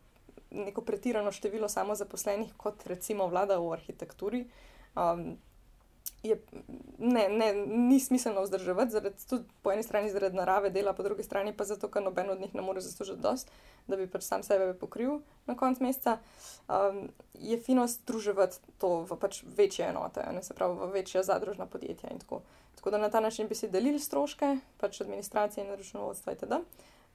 neko 0.51 0.85
pretirano 0.85 1.33
število 1.33 1.69
samozaposlenih, 1.69 2.55
kot 2.57 2.87
recimo 2.87 3.27
vlada 3.29 3.59
v 3.59 3.73
arhitekturi, 3.75 4.45
um, 4.95 5.37
je, 6.23 6.37
ne, 6.99 7.29
ne, 7.29 7.53
ni 7.67 8.01
smiselno 8.01 8.43
vzdrževati, 8.43 8.91
zaradi, 8.91 9.27
tudi 9.29 9.45
po 9.63 9.73
eni 9.73 9.83
strani 9.83 10.11
zaradi 10.11 10.37
narave 10.37 10.71
dela, 10.71 10.93
po 10.93 11.03
drugi 11.03 11.23
strani 11.23 11.53
pa 11.57 11.65
zato, 11.65 11.89
ker 11.89 12.03
noben 12.03 12.31
od 12.31 12.41
njih 12.41 12.55
ne 12.55 12.63
more 12.63 12.81
zaslužiti 12.81 13.21
dost, 13.21 13.51
da 13.87 13.97
bi 13.97 14.07
pač 14.11 14.23
sam 14.27 14.43
sebe 14.43 14.75
pokril 14.75 15.21
na 15.47 15.57
koncu 15.57 15.85
meseca, 15.85 16.19
um, 16.69 17.09
je 17.35 17.59
fino 17.61 17.87
združevati 17.87 18.59
to 18.79 19.07
v 19.11 19.19
pač 19.21 19.43
večje 19.57 19.87
enote, 19.89 20.27
ne 20.35 20.43
se 20.43 20.55
pravi 20.55 20.75
v 20.79 20.91
večja 20.93 21.23
zadružna 21.23 21.67
podjetja 21.67 22.11
in 22.11 22.19
tako. 22.19 22.43
Tako 22.75 22.91
da 22.91 22.99
na 22.99 23.11
ta 23.11 23.21
način 23.21 23.49
bi 23.49 23.55
si 23.55 23.69
delili 23.69 23.99
stroške, 23.99 24.57
pač 24.79 25.01
administracije 25.01 25.65
in 25.65 25.71
računovodstva 25.75 26.33
itd. 26.33 26.61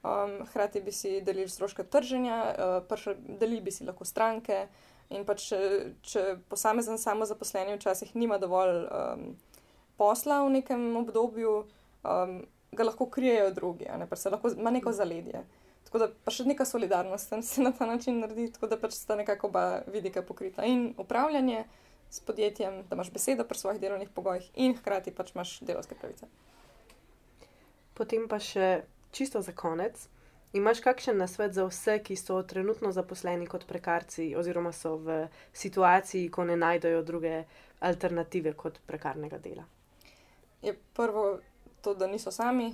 Um, 0.04 0.46
hkrati 0.48 0.82
bi 0.82 0.92
si 0.92 1.22
delili 1.22 1.50
stroške 1.50 1.84
trženja, 1.84 2.56
uh, 2.84 3.16
delili 3.40 3.62
bi 3.62 3.72
si 3.72 3.86
lahko 3.88 4.06
stranke, 4.06 4.68
In 5.14 5.26
pa 5.28 5.36
če, 5.38 5.60
če 6.02 6.24
posamezen 6.50 6.98
samozaposleni 6.98 7.78
včasih 7.78 8.16
nima 8.18 8.40
dovolj 8.42 8.86
um, 8.88 9.28
posla 9.98 10.42
v 10.46 10.56
nekem 10.58 10.88
obdobju, 11.04 11.54
um, 12.04 12.40
ga 12.74 12.88
lahko 12.88 13.10
krijejo 13.14 13.52
drugi, 13.54 13.86
ne, 13.86 14.08
se 14.16 14.32
lahko 14.34 14.52
ima 14.58 14.74
neko 14.74 14.92
zaledje. 14.92 15.44
Tako 15.86 16.00
da 16.02 16.08
pa 16.26 16.34
še 16.34 16.48
neka 16.50 16.66
solidarnost 16.66 17.36
se 17.46 17.62
na 17.62 17.72
ta 17.72 17.86
način 17.86 18.20
naredi, 18.20 18.48
tako 18.56 18.72
da 18.72 18.80
pač 18.82 18.96
sta 18.98 19.16
nekako 19.20 19.52
oba 19.52 19.66
vidika 19.94 20.24
pokrita. 20.26 20.66
In 20.66 20.94
upravljanje 20.98 21.66
s 22.10 22.20
podjetjem, 22.26 22.82
da 22.90 22.96
imaš 22.96 23.12
besedo 23.14 23.46
pri 23.46 23.58
svojih 23.58 23.82
delovnih 23.82 24.10
pogojih, 24.10 24.50
in 24.56 24.74
hkrati 24.78 25.14
pač 25.14 25.36
imaš 25.36 25.60
delovske 25.62 25.98
pravice. 26.00 26.30
Potem 27.94 28.26
pa 28.30 28.40
še 28.42 28.84
čisto 29.14 29.42
za 29.42 29.54
konec. 29.54 30.08
Imaš 30.54 30.80
kakšen 30.80 31.18
nasvet 31.18 31.54
za 31.54 31.66
vse, 31.66 31.98
ki 32.06 32.16
so 32.16 32.36
trenutno 32.46 32.92
zaposleni 32.92 33.48
kot 33.50 33.66
prekarci, 33.66 34.36
oziroma 34.38 34.72
so 34.72 34.98
v 35.02 35.28
situaciji, 35.54 36.30
ko 36.30 36.46
ne 36.46 36.58
najdejo 36.58 37.02
druge 37.02 37.44
alternative 37.80 38.54
kot 38.54 38.78
prekarnega 38.86 39.40
dela? 39.42 39.66
Je 40.62 40.76
prvo 40.94 41.40
to, 41.82 41.96
da 41.98 42.08
niso 42.08 42.32
sami, 42.32 42.70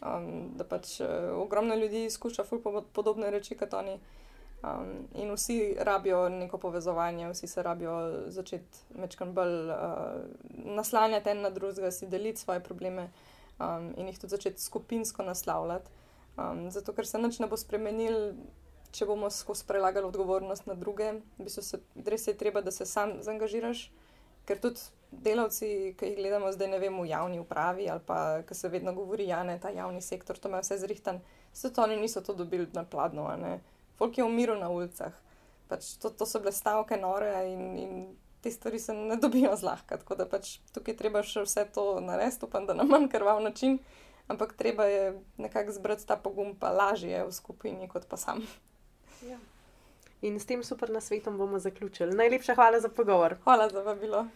um, 0.00 0.52
da 0.56 0.64
pač 0.64 1.00
uh, 1.00 1.08
ogromno 1.34 1.74
ljudi 1.74 2.04
izkuša 2.04 2.46
podobne 2.92 3.30
reči 3.30 3.58
kot 3.58 3.74
oni. 3.74 3.98
Um, 4.62 4.94
in 5.14 5.34
vsi 5.34 5.74
rabijo 5.78 6.28
neko 6.28 6.58
povezovanje, 6.58 7.28
vsi 7.28 7.46
se 7.46 7.62
rabijo 7.62 8.30
začeti 8.30 8.86
večkrat 8.94 9.34
bolj 9.34 9.70
uh, 9.70 9.76
naslanjati 10.78 11.30
en 11.30 11.42
na 11.42 11.50
drugega, 11.50 11.90
si 11.90 12.06
deliti 12.06 12.40
svoje 12.40 12.62
probleme 12.62 13.10
um, 13.58 13.92
in 13.96 14.06
jih 14.06 14.18
tudi 14.18 14.30
začeti 14.38 14.62
skupinsko 14.62 15.22
naslavljati. 15.22 16.05
Um, 16.36 16.70
zato, 16.70 16.92
ker 16.92 17.06
se 17.08 17.18
nič 17.18 17.38
ne 17.40 17.48
bo 17.48 17.56
spremenil, 17.56 18.36
če 18.92 19.08
bomo 19.08 19.30
skozi 19.32 19.64
prelagali 19.68 20.08
odgovornost 20.08 20.68
na 20.68 20.76
druge. 20.76 21.14
Bistvu 21.40 21.64
se, 21.64 21.80
res 22.04 22.26
je 22.28 22.36
treba, 22.36 22.60
da 22.64 22.72
se 22.72 22.86
sam 22.88 23.18
zaangažiraš, 23.24 23.86
ker 24.48 24.60
tudi 24.62 24.84
delavci, 25.10 25.94
ki 25.98 26.10
jih 26.10 26.18
gledamo 26.18 26.50
zdaj, 26.52 26.70
ne 26.74 26.80
vem, 26.82 26.98
v 27.00 27.08
javni 27.08 27.40
upravi 27.40 27.88
ali 27.90 28.02
pa 28.06 28.42
ki 28.46 28.54
se 28.54 28.68
vedno 28.68 28.92
govori, 28.94 29.26
da 29.26 29.42
je 29.52 29.60
ta 29.60 29.70
javni 29.70 30.02
sektor, 30.02 30.38
to 30.38 30.48
ima 30.48 30.60
vse 30.60 30.78
zrihtan, 30.78 31.20
so 31.52 31.70
to 31.70 31.82
oni 31.82 31.96
niso 31.96 32.20
to 32.20 32.34
dobili 32.34 32.68
na 32.72 32.84
pladno. 32.84 33.30
Folk 33.96 34.18
je 34.18 34.24
umiral 34.24 34.60
na 34.60 34.68
ulicah. 34.68 35.14
Pač 35.68 35.96
to, 35.98 36.10
to 36.10 36.26
so 36.26 36.38
bile 36.38 36.52
stavke 36.52 36.96
nore 37.00 37.32
in, 37.48 37.62
in 37.78 37.92
te 38.42 38.50
stvari 38.50 38.78
se 38.78 38.94
ne 38.94 39.16
dobijo 39.16 39.56
zlahka. 39.56 39.96
Tako 39.98 40.14
da 40.14 40.26
pač 40.28 40.58
tukaj 40.74 40.96
treba 40.96 41.22
še 41.26 41.42
vse 41.42 41.64
to 41.74 41.98
narediti, 42.00 42.44
upam, 42.46 42.66
da 42.68 42.76
na 42.76 42.84
manj 42.86 43.08
krval 43.10 43.42
način 43.42 43.80
ampak 44.28 44.52
treba 44.52 44.84
je 44.84 45.18
nekako 45.36 45.72
zbrati 45.72 46.06
ta 46.06 46.16
pogum, 46.16 46.56
pa 46.56 46.70
lažje 46.70 47.24
v 47.24 47.32
skupini, 47.32 47.88
kot 47.88 48.08
pa 48.08 48.16
sam. 48.16 48.42
Ja. 49.22 49.38
In 50.22 50.40
s 50.40 50.46
tem 50.46 50.62
super 50.64 50.90
nasvetom 50.90 51.38
bomo 51.38 51.58
zaključili. 51.58 52.16
Najlepša 52.16 52.54
hvala 52.54 52.80
za 52.80 52.88
pogovor. 52.88 53.36
Hvala 53.44 53.68
za 53.68 53.82
vabilo. 53.82 54.26